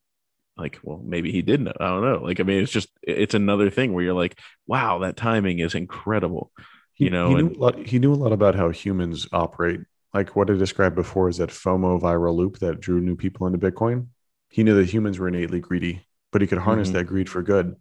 [0.58, 1.74] Like, well, maybe he did know.
[1.80, 2.20] I don't know.
[2.24, 5.76] Like, I mean, it's just it's another thing where you're like, wow, that timing is
[5.76, 6.52] incredible.
[6.94, 9.28] He, You know, he knew, and- a lot, he knew a lot about how humans
[9.32, 9.80] operate.
[10.14, 13.58] Like what I described before is that FOMO viral loop that drew new people into
[13.58, 14.08] Bitcoin.
[14.50, 16.94] He knew that humans were innately greedy, but he could harness Mhm.
[16.94, 17.78] that greed for good.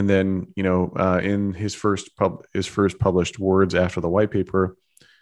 [0.00, 4.08] And then, you know, uh, in his first pub, his first published words after the
[4.08, 4.74] white paper,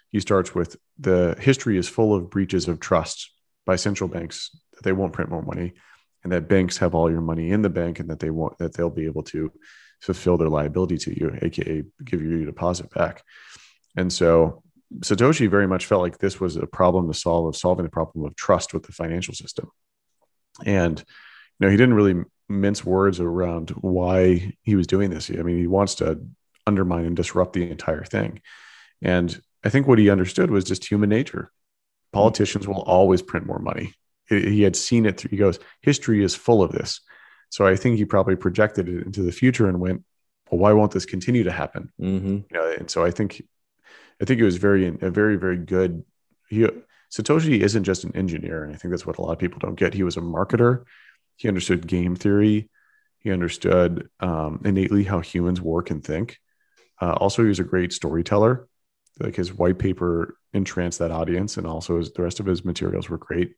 [0.07, 3.29] he starts with the history is full of breaches of trust
[3.65, 5.73] by central banks that they won't print more money,
[6.23, 8.73] and that banks have all your money in the bank, and that they won't that
[8.73, 9.51] they'll be able to
[9.99, 13.21] fulfill their liability to you, aka give you your deposit back.
[13.97, 14.63] And so
[14.99, 18.23] Satoshi very much felt like this was a problem to solve of solving the problem
[18.23, 19.69] of trust with the financial system.
[20.65, 25.29] And you know, he didn't really mince words around why he was doing this.
[25.29, 26.19] I mean, he wants to
[26.65, 28.41] undermine and disrupt the entire thing.
[29.01, 31.51] And I think what he understood was just human nature.
[32.11, 33.93] Politicians will always print more money.
[34.27, 35.29] He had seen it through.
[35.29, 37.01] He goes, history is full of this.
[37.49, 40.03] So I think he probably projected it into the future and went,
[40.49, 41.91] well, why won't this continue to happen?
[41.99, 42.45] Mhm.
[42.49, 43.41] you know, and so I think,
[44.21, 46.03] I think it was very, a very, very good.
[46.47, 46.67] He
[47.11, 49.79] Satoshi isn't just an engineer, and I think that's what a lot of people don't
[49.79, 49.95] get.
[49.95, 50.83] He was a marketer.
[51.39, 52.69] He understood game theory.
[53.19, 56.37] He understood um, innately how humans work and think.
[57.01, 58.67] Uh, also, he was a great storyteller.
[59.19, 63.09] Like his white paper entranced that audience, and also his, the rest of his materials
[63.09, 63.53] were great.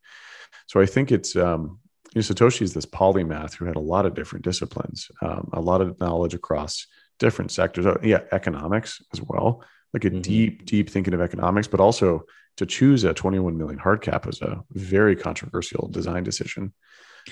[0.68, 1.80] So I think it's um,
[2.14, 5.62] you know, Satoshi is this polymath who had a lot of different disciplines, um, a
[5.62, 6.86] lot of knowledge across
[7.20, 7.86] different sectors.
[7.86, 9.64] Oh, yeah, economics as well,
[9.94, 10.22] like a Mhm.
[10.22, 12.24] deep, deep thinking of economics, but also
[12.58, 16.74] to choose a 21 million hard cap was a very controversial design decision.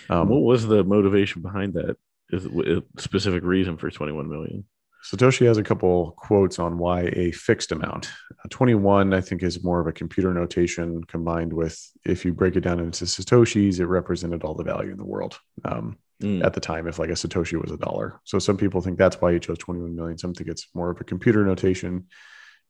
[0.09, 1.97] Um, what was the motivation behind that?
[2.31, 4.65] Is a specific reason for 21 million?
[5.03, 8.11] Satoshi has a couple quotes on why a fixed amount.
[8.31, 12.55] Uh, 21, I think, is more of a computer notation combined with if you break
[12.55, 15.39] it down into Satoshis, it represented all the value in the world.
[15.65, 16.43] Um, Mm.
[16.43, 19.21] at the time if like a satoshi was a dollar so some people think that's
[19.21, 22.07] why he chose 21 million some think it's more of a computer notation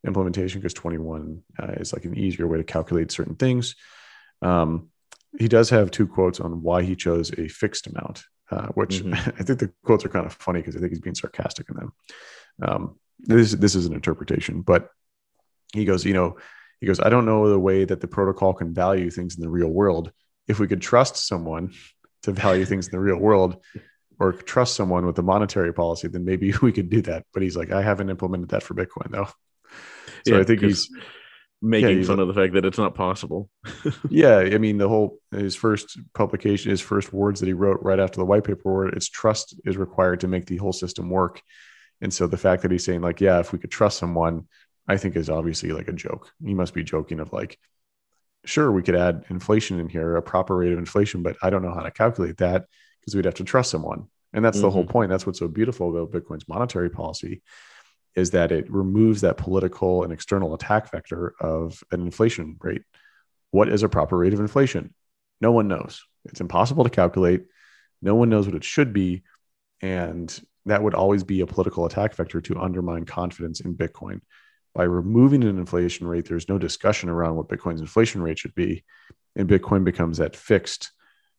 [0.06, 3.74] implementation because 21 uh, is like an easier way to calculate certain things
[4.40, 4.89] um,
[5.38, 9.14] he does have two quotes on why he chose a fixed amount uh, which Mhm.
[9.40, 11.76] i think the quotes are kind of funny because i think he's being sarcastic in
[11.76, 11.92] them
[12.62, 14.88] um, this, this is an interpretation but
[15.72, 16.36] he goes you know
[16.80, 19.48] he goes i don't know the way that the protocol can value things in the
[19.48, 20.10] real world
[20.48, 21.72] if we could trust someone
[22.22, 23.56] to value things in the real world
[24.18, 27.24] or trust someone with a monetary policy, then maybe we could do that.
[27.32, 29.28] But he's like, I haven't implemented that for Bitcoin though.
[30.26, 30.90] So Yeah, I think he's
[31.62, 33.50] making he's fun like- of the fact that it's not possible.
[34.08, 34.38] yeah.
[34.38, 38.18] I mean, the whole his first publication, his first words that he wrote right after
[38.18, 41.42] the white paper were, "It's trust is required to make the whole system work."
[42.00, 44.48] And so the fact that he's saying like, yeah, if we could trust someone,
[44.88, 46.30] I think is obviously like a joke.
[46.44, 47.58] He must be joking of like,
[48.44, 51.62] sure, we could add inflation in here, a proper rate of inflation, but I don't
[51.62, 52.64] know how to calculate that
[53.00, 54.08] because we'd have to trust someone.
[54.32, 54.92] And that's the whole mm-hmm.
[54.92, 55.10] point.
[55.10, 57.42] That's what's so beautiful about Bitcoin's monetary policy
[58.16, 62.82] is that it removes that political and external attack vector of an inflation rate.
[63.50, 64.94] What is a proper rate of inflation?
[65.40, 66.04] No one knows.
[66.24, 67.44] It's impossible to calculate.
[68.02, 69.22] No one knows what it should be.
[69.80, 74.20] And that would always be a political attack vector to undermine confidence in Bitcoin.
[74.74, 78.84] By removing an inflation rate, there's no discussion around what Bitcoin's inflation rate should be.
[79.34, 80.92] And Bitcoin becomes that fixed,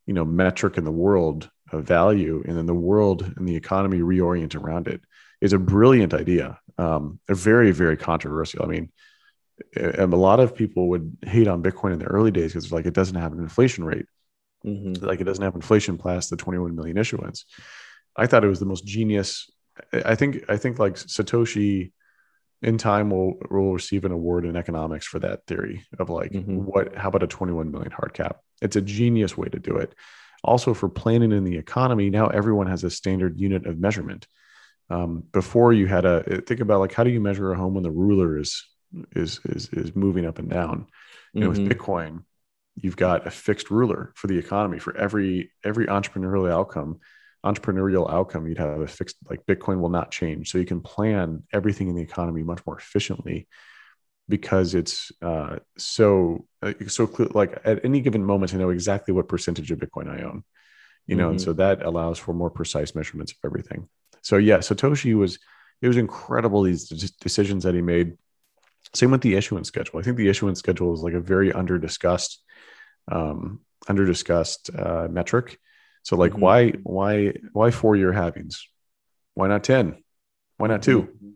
[0.05, 2.43] you know, metric in the world of value.
[2.45, 5.01] And then the world and the economy reorient around it
[5.41, 6.59] is a brilliant idea.
[6.77, 8.63] Um, very, very controversial.
[8.63, 8.91] I mean,
[9.75, 12.85] a a lot of people would hate on Bitcoin in the early days because like
[12.85, 14.05] it doesn't have an inflation rate
[14.65, 15.01] Mhm.
[15.01, 17.45] like it doesn't have inflation past the 21 million issuance.
[18.15, 19.49] I thought it was the most genius.
[19.93, 21.91] I think I think like Satoshi
[22.61, 26.57] in time will will receive an award in economics for that theory of like Mhm.
[26.65, 28.37] what how about a 21 million hard cap?
[28.61, 29.93] It's a genius way to do it.
[30.43, 34.27] Also for planning in the economy, now everyone has a standard unit of measurement.
[34.91, 37.83] Um, before you had a think about like how do you measure a home when
[37.83, 38.63] the ruler is
[39.13, 40.87] is is is moving up and down?
[41.33, 41.65] You know, Mhm.
[41.65, 42.23] with Bitcoin,
[42.75, 46.99] you've got a fixed ruler for the economy for every every entrepreneurial outcome
[47.45, 51.43] entrepreneurial outcome you'd have a fixed like bitcoin will not change so you can plan
[51.51, 53.47] everything in the economy much more efficiently
[54.29, 59.13] because it's uh, so uh, so clear like at any given moment i know exactly
[59.13, 60.43] what percentage of bitcoin i own
[61.07, 61.43] you know and Mhm.
[61.43, 63.89] so that allows for more precise measurements of everything
[64.21, 65.39] so yeah satoshi was
[65.81, 68.13] it was incredible these de- decisions that he made
[68.93, 71.77] same with the issuance schedule i think the issuance schedule is like a very under
[71.77, 72.41] discussed
[73.11, 73.59] um
[73.89, 75.59] under discussed uh, metric
[76.03, 76.39] so like Mhm.
[76.39, 78.55] why why why four year halvings
[79.33, 79.95] why not 10
[80.57, 81.31] why not 2 Mhm.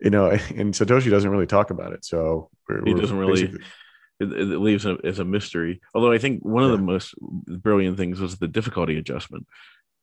[0.00, 3.52] you know and satoshi doesn't really talk about it so we're, He doesn't really-
[4.20, 5.80] it, it leaves it as a mystery.
[5.94, 9.46] Although I think one of the most brilliant things was the difficulty adjustment.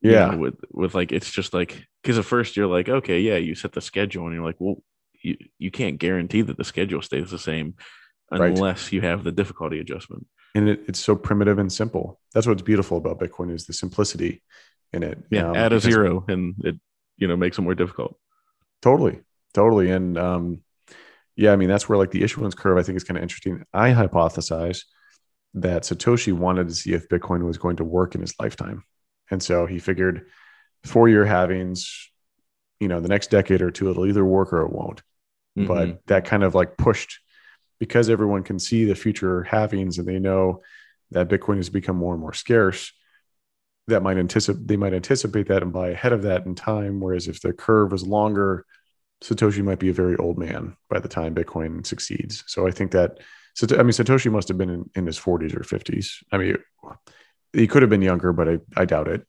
[0.02, 3.20] You yeah know, with with like it's just like because at first you're like, okay,
[3.20, 4.84] yeah, you set the schedule, and you're like, well,
[5.22, 7.76] you you can't guarantee that the schedule stays the same
[8.38, 8.56] Right.
[8.56, 10.28] unless you have the difficulty adjustment.
[10.54, 14.42] and it, it's so primitive and simple that's what's beautiful about bitcoin is the simplicity
[14.94, 16.80] in it Yeah, Um, add a zero, and it
[17.18, 18.18] you know makes it more difficult.
[18.82, 19.22] Totally,
[19.54, 20.62] totally, and um,
[21.36, 23.64] yeah, I mean that's where like the issuance curve I think is kind of interesting.
[23.74, 24.82] I hypothesize
[25.56, 28.84] that Satoshi wanted to see if Bitcoin was going to work in his lifetime,
[29.32, 30.28] and so he figured
[30.84, 32.06] four year halvings,
[32.80, 35.02] you know, the next decade or two it'll either work or it won't.
[35.58, 35.68] Mhm.
[35.68, 37.20] But that kind of like pushed
[37.80, 40.62] because everyone can see the future halvings and they know
[41.12, 42.92] that Bitcoin has become more and more scarce.
[43.88, 47.00] That might anticipate they might anticipate that and buy ahead of that in time.
[47.00, 48.66] Whereas if the curve is longer,
[49.24, 52.44] Satoshi might be a very old man by the time Bitcoin succeeds.
[52.48, 53.20] So I think that
[53.54, 56.24] so I mean Satoshi must have been in, in his 40s or 50s.
[56.32, 56.58] I mean
[57.56, 59.26] he could have been younger, but I, I doubt it.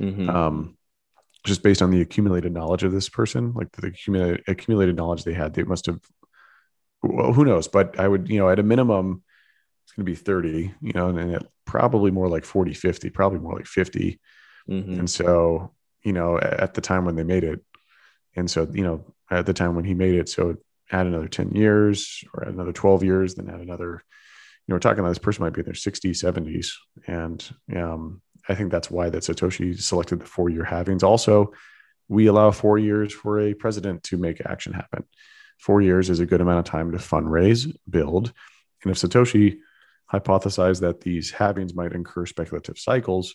[0.00, 0.28] Mhm.
[0.28, 0.76] Um,
[1.44, 5.34] just based on the accumulated knowledge of this person, like the accumulated accumulated knowledge they
[5.34, 6.00] had, they must have.
[7.02, 7.68] Well, who knows?
[7.68, 9.22] But I would, you know, at a minimum,
[9.84, 13.10] it's going to be 30, you know, and, and it, probably more like 40, 50,
[13.10, 14.18] probably more like 50.
[14.70, 14.98] Mhm.
[15.00, 17.60] And so, you know, a- at the time when they made it,
[18.36, 20.56] and so, you know, at the time when he made it, so
[20.90, 24.02] add another 10 years or add another 12 years, then add another,
[24.68, 26.68] know, we're talking about this person might be in their 60s, 70s.
[27.06, 31.02] And um, I think that's why that Satoshi selected the four year halvings.
[31.02, 31.52] Also,
[32.08, 35.04] we allow four years for a president to make action happen.
[35.58, 38.32] Four years is a good amount of time to fundraise, build.
[38.82, 39.58] And if Satoshi
[40.12, 43.34] hypothesized that these halvings might incur speculative cycles,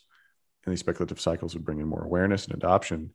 [0.65, 3.13] and these speculative cycles would bring in more awareness and adoption,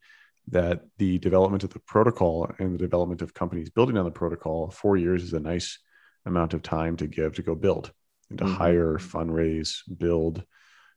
[0.49, 4.71] that the development of the protocol and the development of companies building on the protocol,
[4.71, 5.79] four years is a nice
[6.27, 7.93] amount of time to give to go build
[8.31, 8.55] and to Mhm.
[8.55, 10.45] hire, fundraise, build,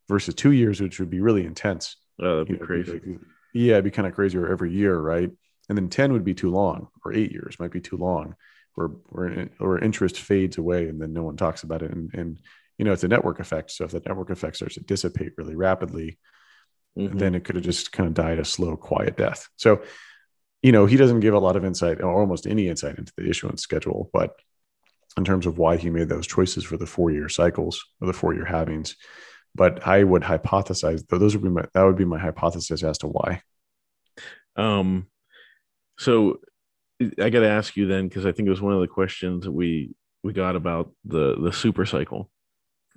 [0.07, 1.97] versus two years, which would be really intense.
[2.19, 2.93] Oh, that'd You know, crazy.
[2.93, 3.19] like-
[3.53, 5.30] yeah, it'd be kind of crazier every year, right?
[5.69, 8.36] And then 10 would be too long, or eight years might be too long,
[8.75, 11.91] where, where, where interest fades away and then no one talks about it.
[11.91, 12.39] And, and,
[12.78, 13.71] you know, it's a network effect.
[13.71, 16.19] So if the network effect starts to dissipate really rapidly,
[16.97, 17.19] Mhm.
[17.19, 19.49] then it could have just kind of died a slow, quiet death.
[19.57, 19.84] So,
[20.61, 23.28] you know, he doesn't give a lot of insight or almost any insight into the
[23.30, 24.36] issuance schedule, but
[25.18, 28.13] in terms of why he made those choices for the four year cycles or the
[28.13, 28.95] four year halvings.
[29.55, 32.97] but I would hypothesize though those would be my that would be my hypothesis as
[32.99, 33.41] to why.
[34.55, 35.07] Um,
[35.97, 36.39] so
[37.22, 39.47] I got to ask you then because I think it was one of the questions
[39.47, 39.93] we
[40.24, 42.30] we got about the the super cycle,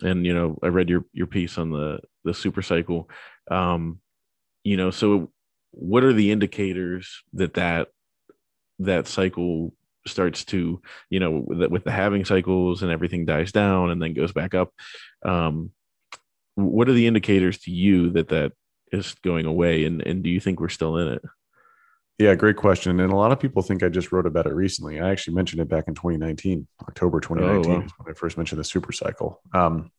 [0.03, 3.09] and you know I read your your piece on the the super cycle.
[3.51, 4.01] Um,
[4.64, 5.33] you know, so
[5.71, 7.89] what are the indicators that that
[8.81, 9.73] that cycle
[10.07, 10.81] starts to
[11.11, 14.55] you know with, with the halving cycles and everything dies down and then goes back
[14.55, 14.73] up
[15.25, 15.71] um
[16.55, 18.53] what are the indicators to you that that
[18.93, 21.23] is going away and and do you think we're still in it?
[22.19, 25.01] Yeah great question and a lot of people think i just wrote about it recently.
[25.01, 27.87] I actually mentioned it back in 2019 october 2019 oh, wow.
[27.99, 29.91] when i first mentioned the super cycle um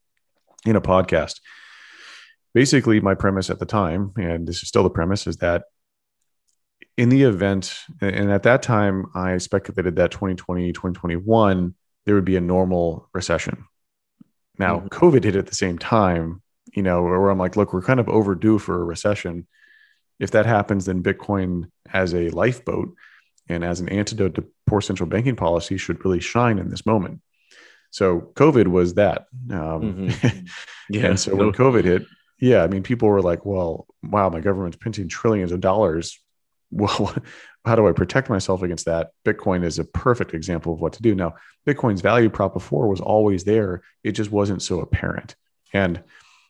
[0.66, 1.39] in a podcast.
[2.54, 5.64] Basically my premise at the time and this is still the premise is that
[6.97, 11.75] in the event, and at that time, I speculated that 2020, 2021,
[12.05, 13.65] there would be a normal recession.
[14.57, 14.87] Now, mm-hmm.
[14.87, 16.41] COVID hit at the same time,
[16.73, 19.47] you know, where I'm like, look, we're kind of overdue for a recession.
[20.19, 22.93] If that happens, then Bitcoin as a lifeboat
[23.47, 27.21] and as an antidote to poor central banking policy should really shine in this moment.
[27.89, 29.25] So COVID was that.
[29.49, 30.45] Um, mm-hmm.
[30.89, 31.05] Yeah.
[31.05, 32.05] and so when COVID hit,
[32.37, 36.19] yeah, I mean, people were like, well, wow, my government's printing trillions of dollars
[36.72, 37.13] well,
[37.65, 39.11] how do I protect myself against that?
[39.26, 41.13] Bitcoin is a perfect example of what to do.
[41.13, 41.36] Now,
[41.67, 45.36] Bitcoin's value prop before was always there, it just wasn't so apparent.
[45.74, 46.03] And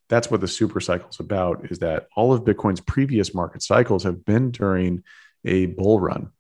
[0.10, 4.04] that's what the super cycle is about is that all of Bitcoin's previous market cycles
[4.04, 5.04] have been during
[5.46, 6.32] a bull run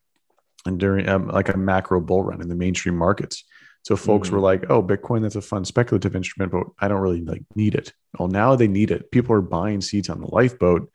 [0.65, 3.45] and during um, like a macro bull run in the mainstream markets.
[3.83, 4.35] So folks mm-hmm.
[4.35, 7.75] were like, "Oh, Bitcoin that's a fun speculative instrument, but I don't really like need
[7.75, 9.09] it." Well, now they need it.
[9.09, 10.91] People are buying seats on the lifeboat,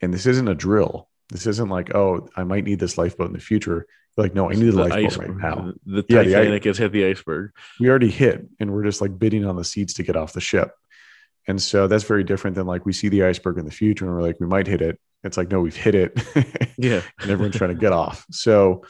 [0.00, 1.07] and this isn't a drill.
[1.30, 3.86] This isn't like, oh, I might need this lifeboat in the future.
[4.16, 5.28] You're like, no, I need the, the lifeboat iceberg.
[5.30, 5.72] right now.
[5.84, 7.52] The, the Titanic yeah, has hit the iceberg.
[7.78, 10.40] We already hit, and we're just like bidding on the seats to get off the
[10.40, 10.72] ship.
[11.48, 14.14] And so that's very different than like we see the iceberg in the future and
[14.14, 15.00] we're like, we might hit it.
[15.24, 16.12] It's like, no, we've hit it.
[16.78, 17.00] yeah.
[17.20, 18.26] and everyone's trying to get off.
[18.30, 18.84] So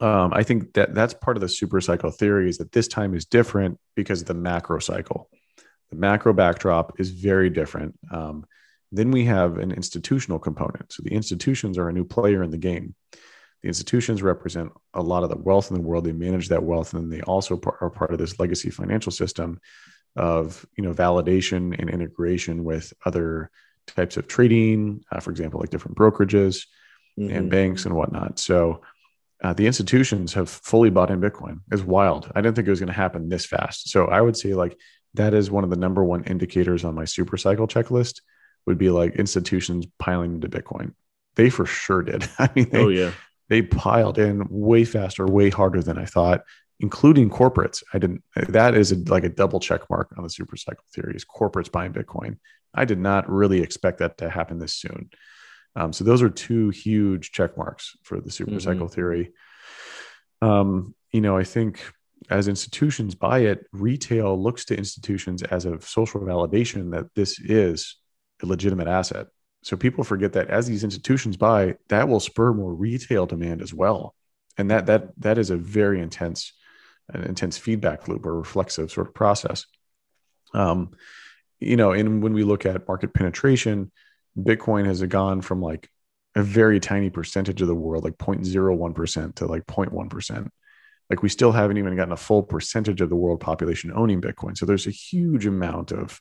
[0.00, 3.14] um, I think that that's part of the super cycle theory is that this time
[3.14, 5.30] is different because of the macro cycle.
[5.90, 7.98] The macro backdrop is very different.
[8.10, 8.44] Um,
[8.96, 10.92] then we have an institutional component.
[10.92, 12.94] So the institutions are a new player in the game.
[13.62, 16.04] The institutions represent a lot of the wealth in the world.
[16.04, 19.60] They manage that wealth, and they also are part of this legacy financial system
[20.16, 23.50] of you know validation and integration with other
[23.86, 26.66] types of trading, uh, for example, like different brokerages
[27.18, 27.34] mm-hmm.
[27.34, 28.38] and banks and whatnot.
[28.38, 28.82] So
[29.42, 31.60] uh, the institutions have fully bought in Bitcoin.
[31.70, 32.30] It's wild.
[32.34, 33.90] I didn't think it was going to happen this fast.
[33.90, 34.78] So I would say like
[35.14, 38.20] that is one of the number one indicators on my super cycle checklist
[38.66, 40.94] would be like institutions piling into Bitcoin.
[41.36, 42.28] They for sure did.
[42.38, 43.12] I mean, they, oh yeah,
[43.48, 46.42] they piled in way faster, way harder than I thought,
[46.80, 47.82] including corporates.
[47.92, 48.22] I didn't.
[48.48, 51.14] That is a, like a double check mark on the super cycle theory.
[51.14, 52.38] Is corporates buying Bitcoin?
[52.74, 55.10] I did not really expect that to happen this soon.
[55.76, 58.60] Um, so those are two huge check marks for the super mm-hmm.
[58.60, 59.32] cycle theory.
[60.40, 61.80] Um, you know, I think
[62.30, 67.96] as institutions buy it, retail looks to institutions as a social validation that this is
[68.44, 69.26] a legitimate asset.
[69.62, 73.72] So people forget that as these institutions buy, that will spur more retail demand as
[73.72, 74.14] well.
[74.56, 76.52] And that that that is a very intense,
[77.08, 79.66] an intense feedback loop or reflexive sort of process.
[80.52, 80.92] Um,
[81.58, 83.90] you know, and when we look at market penetration,
[84.38, 85.88] Bitcoin has gone from like
[86.34, 90.48] a very tiny percentage of the world, like 0.01% to like 0.1%.
[91.10, 94.56] Like we still haven't even gotten a full percentage of the world population owning Bitcoin.
[94.56, 96.20] So there's a huge amount of,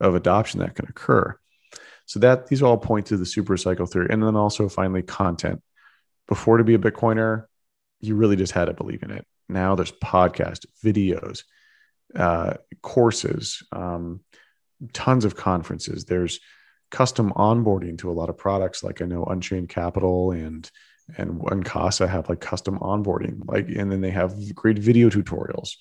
[0.00, 1.36] of adoption that can occur.
[2.10, 4.08] So that these all point to the super cycle theory.
[4.10, 5.62] And then also finally content.
[6.26, 7.44] Before to be a Bitcoiner,
[8.00, 9.24] you really just had to believe in it.
[9.48, 11.44] Now there's podcast, videos,
[12.16, 14.22] uh, courses, um,
[14.92, 16.04] tons of conferences.
[16.04, 16.40] There's
[16.90, 18.82] custom onboarding to a lot of products.
[18.82, 20.68] Like I know Unchained Capital and
[21.16, 23.42] and Uncasa have like custom onboarding.
[23.46, 25.76] Like and then they have great video tutorials.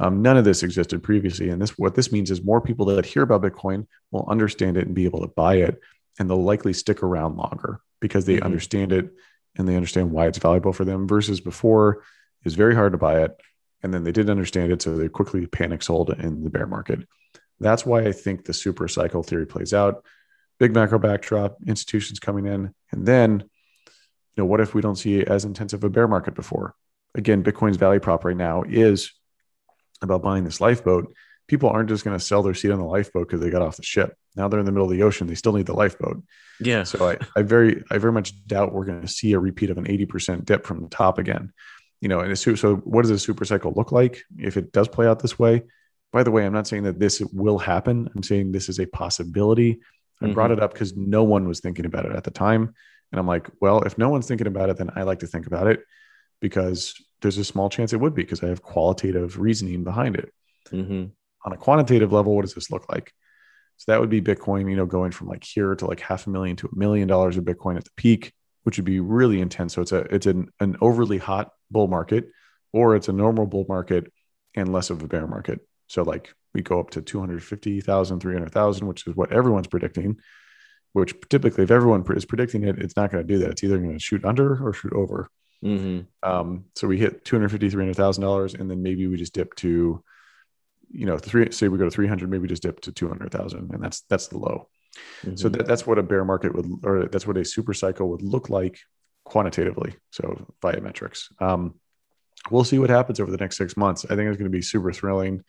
[0.00, 3.06] Um, none of this existed previously, and this what this means is more people that
[3.06, 5.80] hear about Bitcoin will understand it and be able to buy it,
[6.18, 8.44] and they'll likely stick around longer because they mm-hmm.
[8.44, 9.10] understand it
[9.56, 11.06] and they understand why it's valuable for them.
[11.06, 12.02] Versus before,
[12.44, 13.40] it's very hard to buy it,
[13.82, 17.06] and then they didn't understand it, so they quickly panic sold in the bear market.
[17.60, 20.04] That's why I think the super cycle theory plays out.
[20.58, 25.24] Big macro backdrop, institutions coming in, and then, you know, what if we don't see
[25.24, 26.74] as intensive a bear market before?
[27.14, 29.12] Again, Bitcoin's value prop right now is
[30.04, 31.12] about buying this lifeboat,
[31.48, 33.76] people aren't just going to sell their seat on the lifeboat because they got off
[33.76, 34.16] the ship.
[34.36, 35.26] Now they're in the middle of the ocean.
[35.26, 36.22] They still need the lifeboat.
[36.60, 36.84] Yeah.
[36.84, 39.78] So I, I very, I very much doubt we're going to see a repeat of
[39.78, 41.52] an 80% dip from the top again.
[42.00, 45.06] You know, and so what does a super cycle look like if it does play
[45.06, 45.62] out this way?
[46.12, 48.08] by the way, I'm not saying that this will happen.
[48.14, 49.80] I'm saying this is a possibility.
[50.22, 50.58] I brought Mhm.
[50.58, 52.72] it up because no one was thinking about it at the time.
[53.10, 55.48] And I'm like, well, if no one's thinking about it, then I like to think
[55.48, 55.80] about it
[56.40, 56.94] because
[57.24, 60.30] there's a small chance it would be because I have qualitative reasoning behind it.
[60.70, 61.06] hmm
[61.46, 63.12] On a quantitative level, what does this look like?
[63.78, 66.30] So that would be Bitcoin, you know, going from like here to like half a
[66.30, 69.72] million to a million dollars of Bitcoin at the peak, which would be really intense.
[69.72, 72.28] So it's a it's an, an overly hot bull market,
[72.72, 74.12] or it's a normal bull market
[74.54, 75.60] and less of a bear market.
[75.86, 80.18] So like we go up to 250,000, 300,000, which is what everyone's predicting,
[80.92, 83.50] which typically if everyone is predicting it, it's not going to do that.
[83.50, 85.30] It's either going to shoot under or shoot over.
[85.64, 90.02] Hmm Um, so we hit 250, 300,000 dollars, and then maybe we just dip to,
[90.90, 94.02] you know, three, say we go to 300, maybe just dip to 200,000 and that's,
[94.08, 94.68] that's the low.
[95.36, 98.22] So that, that's what a bear market would, or that's what a super cycle would
[98.22, 98.78] look like
[99.24, 99.96] quantitatively.
[100.12, 101.30] So via metrics.
[101.40, 101.74] Um,
[102.50, 104.04] we'll see what happens over the next six months.
[104.04, 105.42] I think it's going to be super thrilling.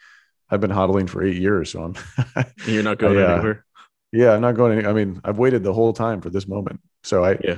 [0.50, 3.34] I've been hodling for eight years, so I'm, you're not going Yeah.
[3.34, 3.66] anywhere.
[4.12, 4.80] yeah, I'm not going.
[4.80, 7.58] Any, I mean, I've waited the whole time for this moment, so I, Yeah.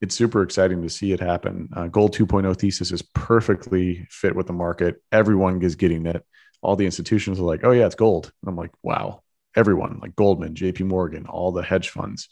[0.00, 1.68] It's super exciting to see it happen.
[1.74, 5.02] Uh, Gold 2.0 thesis is perfectly fit with the market.
[5.10, 6.24] Everyone is getting it.
[6.62, 9.22] All the institutions are like, "Oh yeah, it's gold." And I'm like, "Wow!"
[9.54, 10.84] Everyone, like Goldman, J.P.
[10.84, 12.28] Morgan, all the hedge funds,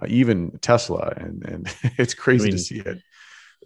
[0.00, 2.98] uh, even Tesla, and and it's crazy I mean, to see it.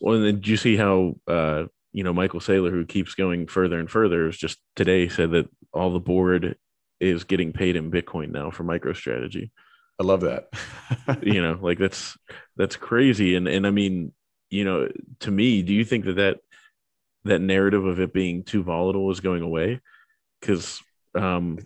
[0.00, 3.48] Well, and then did you see how uh, you know Michael Saylor, who keeps going
[3.48, 6.56] further and further, is just today said that all the board
[7.00, 9.50] is getting paid in Bitcoin now for MicroStrategy.
[9.98, 10.48] I love that.
[11.22, 12.16] you know, like that's
[12.56, 13.34] that's crazy.
[13.34, 14.12] And and I mean,
[14.50, 14.88] you know,
[15.20, 16.38] to me, do you think that that
[17.24, 19.80] that narrative of it being too volatile is going away?
[20.40, 20.80] Because
[21.14, 21.58] um,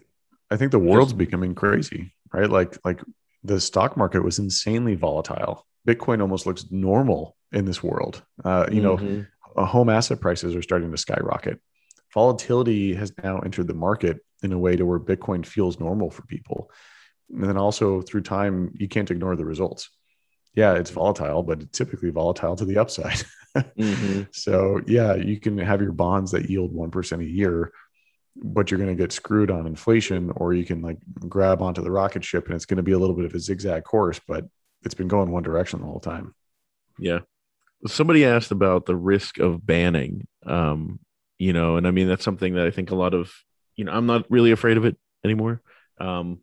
[0.51, 2.49] I think the world's becoming crazy, right?
[2.49, 3.01] Like like
[3.45, 5.67] the stock market was insanely volatile.
[5.87, 8.23] Bitcoin almost looks normal in this world.
[8.45, 9.27] Uh, you know, mhm,
[9.57, 11.61] uh, home asset prices are starting to skyrocket.
[12.15, 16.23] Volatility has now entered the market in a way to where Bitcoin feels normal for
[16.23, 16.71] people.
[17.33, 19.91] And then also through time, you can't ignore the results.
[20.55, 23.23] Yeah, it's volatile, but it's typically volatile to the upside.
[23.57, 24.29] mhm.
[24.35, 27.73] So yeah, you can have your bonds that yield 1% a year,
[28.37, 31.91] but you're going to get screwed on inflation, or you can like grab onto the
[31.91, 34.45] rocket ship and it's going to be a little bit of a zigzag course, but
[34.85, 36.35] it's been going one direction the whole time.
[36.99, 37.21] Yeah.
[37.87, 40.27] Somebody asked about the risk of banning.
[40.45, 41.01] Um,
[41.39, 43.33] you know, and I mean that's something that I think a lot of
[43.77, 45.63] you know, I'm not really afraid of it anymore.
[45.99, 46.41] Um,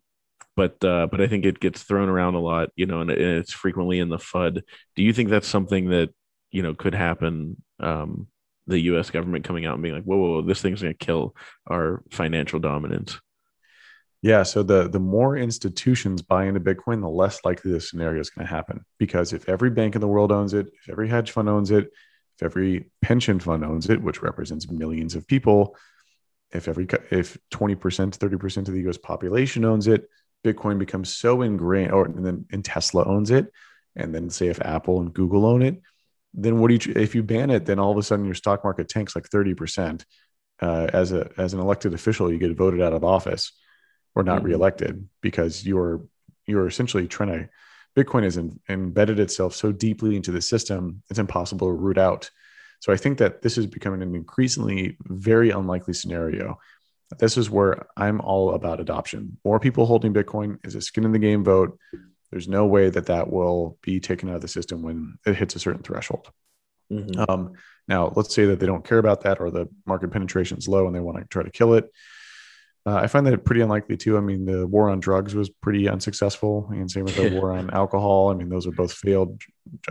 [0.60, 3.38] but uh, but I think it gets thrown around a lot, you know, and, and
[3.38, 4.62] it's frequently in the FUD.
[4.97, 6.10] Do you think that's something that
[6.51, 7.64] you know could happen?
[7.80, 8.28] Um,
[8.68, 9.10] the U.S.
[9.10, 11.34] government coming out and being like, "Whoa, whoa, whoa this thing's going to kill
[11.66, 13.18] our financial dominance."
[14.22, 14.43] Yeah.
[14.43, 18.45] So the the more institutions buy into Bitcoin, the less likely this scenario is going
[18.45, 18.84] to happen.
[18.97, 21.86] Because if every bank in the world owns it, if every hedge fund owns it,
[22.36, 25.78] if every pension fund owns it, which represents millions of people,
[26.51, 30.10] if every if 20%, 30% of the US population owns it,
[30.44, 33.52] Bitcoin becomes so ingrained, or and then and Tesla owns it,
[33.96, 35.82] and then say if Apple and Google own it,
[36.34, 38.64] then what do you if you ban it, then all of a sudden your stock
[38.64, 40.04] market tanks like 30%.
[40.62, 43.54] Uh, as a as an elected official, you get voted out of office
[44.16, 44.46] or not Mhm.
[44.46, 46.06] reelected because you're
[46.46, 47.50] you're essentially trying to
[47.96, 52.30] bitcoin has in, embedded itself so deeply into the system it's impossible to root out
[52.80, 56.58] so i think that this is becoming an increasingly very unlikely scenario
[57.18, 61.12] this is where i'm all about adoption more people holding bitcoin is a skin in
[61.12, 61.78] the game vote
[62.32, 65.55] there's no way that that will be taken out of the system when it hits
[65.55, 66.30] a certain threshold
[66.91, 67.30] Mhm.
[67.30, 67.54] um,
[67.88, 70.88] now, let's say that they don't care about that or the market penetration is low
[70.88, 71.92] and they want to try to kill it.
[72.86, 74.17] Uh, I find that pretty unlikely too.
[74.17, 77.70] I mean, the war on drugs was pretty unsuccessful, and same with the war on
[77.71, 78.29] alcohol.
[78.32, 79.39] I mean, those are both failed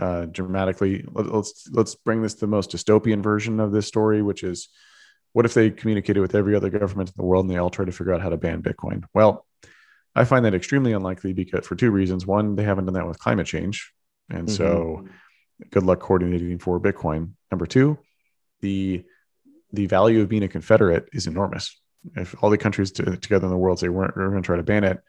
[0.01, 1.05] uh, dramatically.
[1.11, 4.67] Let, let's let's bring this to the most dystopian version of this story, which is,
[5.33, 7.85] what if they communicated with every other government in the world and they all try
[7.85, 9.03] to figure out how to ban Bitcoin?
[9.13, 9.45] Well,
[10.15, 12.25] I find that extremely unlikely because for two reasons.
[12.25, 13.93] One, they haven't done that with climate change,
[14.29, 15.69] and so mm-hmm.
[15.69, 17.33] good luck coordinating for Bitcoin.
[17.51, 17.97] Number two,
[18.61, 19.03] the
[19.71, 21.79] the value of being a confederate is enormous.
[22.15, 24.57] If all the countries to, together in the world say we're, we're going to try
[24.57, 24.99] to ban it,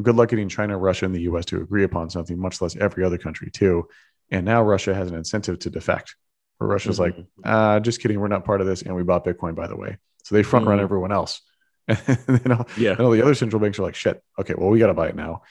[0.00, 1.46] good luck getting China, Russia, and the U.S.
[1.46, 3.88] to agree upon something, much less every other country too.
[4.30, 6.14] And now Russia has an incentive to defect.
[6.58, 7.26] Where Russia's like, Mhm.
[7.44, 9.96] uh, just kidding, we're not part of this, and we bought Bitcoin by the way.
[10.24, 10.82] So they front run Mhm.
[10.82, 11.40] everyone else.
[11.88, 11.98] and
[12.38, 14.78] then all, yeah, and all the other central banks are like, shit, okay, well, we
[14.78, 15.42] got to buy it now.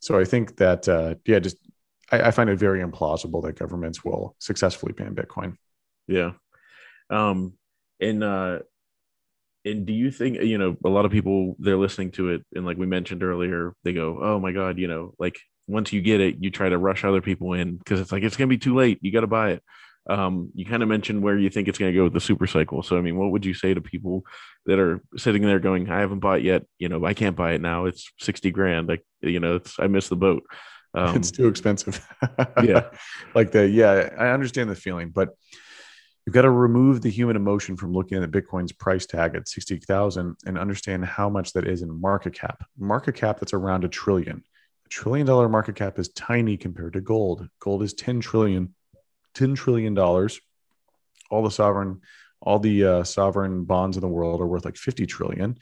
[0.00, 1.56] So I think that, uh, yeah, just
[2.10, 5.56] I, I find it very implausible that governments will successfully ban Bitcoin.
[6.06, 6.32] Yeah.
[7.10, 7.54] Um
[8.00, 8.58] and uh
[9.64, 12.64] and do you think you know a lot of people they're listening to it and
[12.66, 15.36] like we mentioned earlier they go oh my god you know like
[15.66, 18.36] once you get it you try to rush other people in because it's like it's
[18.36, 19.62] gonna be too late you got to buy it
[20.08, 22.46] Um, you kind of mentioned where you think it's going to go with the super
[22.46, 22.82] cycle.
[22.82, 24.24] So, I mean, what would you say to people
[24.66, 27.60] that are sitting there going, I haven't bought yet, you know, I can't buy it
[27.60, 27.86] now.
[27.86, 28.88] It's 60 grand.
[28.88, 30.44] Like, you know, it's, I missed the boat.
[30.96, 32.06] Um, it's too expensive.
[32.62, 32.90] yeah.
[33.34, 35.30] Like the, yeah, I understand the feeling, but
[36.24, 40.36] you've got to remove the human emotion from looking at Bitcoin's price tag at 60,000
[40.46, 42.64] and understand how much that is in market cap.
[42.78, 44.44] Market cap that's around a trillion.
[44.86, 47.48] A trillion dollar market cap is tiny compared to gold.
[47.58, 48.72] Gold is 10 trillion
[49.34, 50.40] 10 trillion dollars.
[51.30, 52.00] All the sovereign
[52.44, 55.58] all the uh, sovereign bonds in the world are worth like 50 trillion.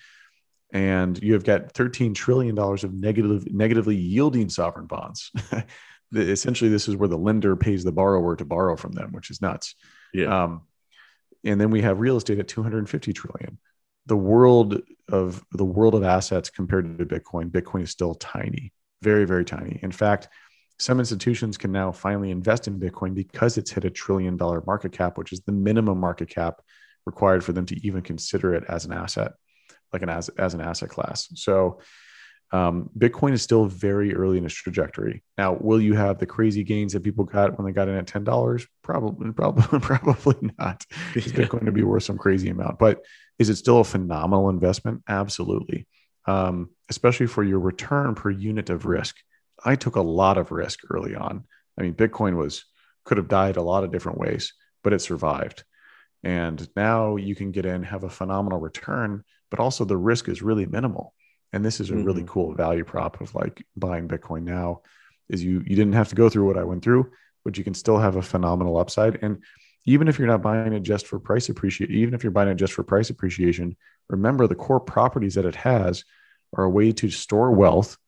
[0.72, 5.30] And you have got 13 trillion dollars of negative negatively yielding sovereign bonds.
[6.14, 9.40] Essentially this is where the lender pays the borrower to borrow from them which is
[9.40, 9.74] nuts.
[10.12, 10.44] Yeah.
[10.44, 10.62] Um,
[11.44, 13.58] and then we have real estate at 250 trillion.
[14.06, 18.72] The world of the world of assets compared to bitcoin bitcoin is still tiny
[19.02, 19.78] very very tiny.
[19.82, 20.28] In fact
[20.78, 24.92] some institutions can now finally invest in Bitcoin because it's hit a trillion dollar market
[24.92, 26.60] cap, which is the minimum market cap
[27.06, 29.32] required for them to even consider it as an asset,
[29.92, 31.28] like an as, as an asset class.
[31.34, 31.80] So
[32.52, 35.22] um, Bitcoin is still very early in its trajectory.
[35.38, 38.06] Now, will you have the crazy gains that people got when they got in at
[38.06, 38.66] ten dollars?
[38.82, 40.84] Probably, probably, probably not.
[41.14, 42.78] Is Bitcoin to be worth some crazy amount?
[42.78, 43.00] But
[43.38, 45.02] is it still a phenomenal investment?
[45.08, 45.86] Absolutely,
[46.26, 49.16] um, especially for your return per unit of risk.
[49.64, 51.44] I took a lot of risk early on.
[51.78, 52.64] I mean, Bitcoin was
[53.04, 54.52] could have died a lot of different ways,
[54.82, 55.64] but it survived.
[56.22, 60.42] And now you can get in, have a phenomenal return, but also the risk is
[60.42, 61.14] really minimal.
[61.52, 62.04] And this is a mm-hmm.
[62.04, 64.82] really cool value prop of like buying Bitcoin now
[65.28, 67.10] is you you didn't have to go through what I went through,
[67.44, 69.18] but you can still have a phenomenal upside.
[69.22, 69.42] And
[69.84, 72.54] even if you're not buying it just for price appreciation, even if you're buying it
[72.54, 73.76] just for price appreciation,
[74.08, 76.04] remember the core properties that it has
[76.56, 77.98] are a way to store wealth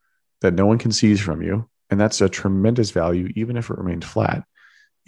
[0.44, 1.66] that no one can seize from you.
[1.88, 4.44] And that's a tremendous value, even if it remained flat.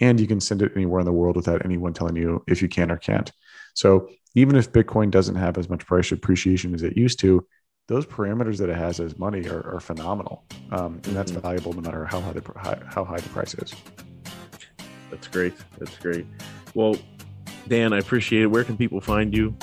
[0.01, 2.69] And you can send it anywhere in the world without anyone telling you if you
[2.69, 3.31] can or can't.
[3.75, 7.47] So even if Bitcoin doesn't have as much price appreciation as it used to,
[7.87, 10.47] those parameters that it has as money are, are phenomenal.
[10.71, 11.43] Um, and that's mm-hmm.
[11.43, 13.75] valuable no matter how high, the, how high the price is.
[15.11, 15.53] That's great.
[15.79, 16.27] That's great.
[16.75, 16.97] Well,
[17.69, 18.47] Dan, I appreciate it.
[18.47, 19.55] Where can people find you?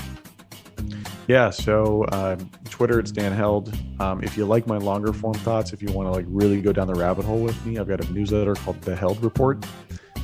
[1.28, 2.38] Yeah, so uh,
[2.74, 3.72] Twitter, it's Dan Held.
[4.00, 6.74] Um, if you like my longer form thoughts, if you want to like really go
[6.74, 9.64] down the rabbit hole with me, I've got a newsletter called The Held Report.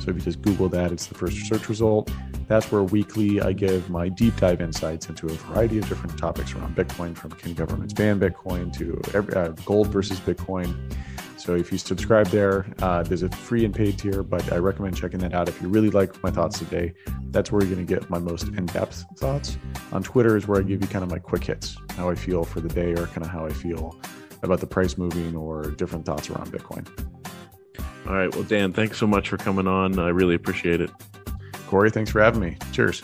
[0.00, 2.10] So if you just Google that, it's the first search result.
[2.48, 6.52] That's where weekly I give my deep dive insights into a variety of different topics
[6.52, 10.74] around Bitcoin, from can governments ban Bitcoin to every, uh, gold versus Bitcoin
[11.40, 14.96] so if you subscribe there, uh, there's a free and paid tier, but I recommend
[14.96, 15.48] checking that out.
[15.48, 16.92] If you really like my thoughts today,
[17.30, 19.56] that's where you're going to get my most in depth thoughts.
[19.92, 22.44] On Twitter is where I give you kind of my quick hits, how I feel
[22.44, 23.98] for the day, or kind of how I feel
[24.42, 26.86] about the price moving or different thoughts around Bitcoin.
[28.06, 28.34] All right.
[28.34, 29.98] Well, Dan, thanks so much for coming on.
[29.98, 30.90] I really appreciate it.
[31.68, 32.58] Corey, thanks for having me.
[32.72, 33.02] Cheers.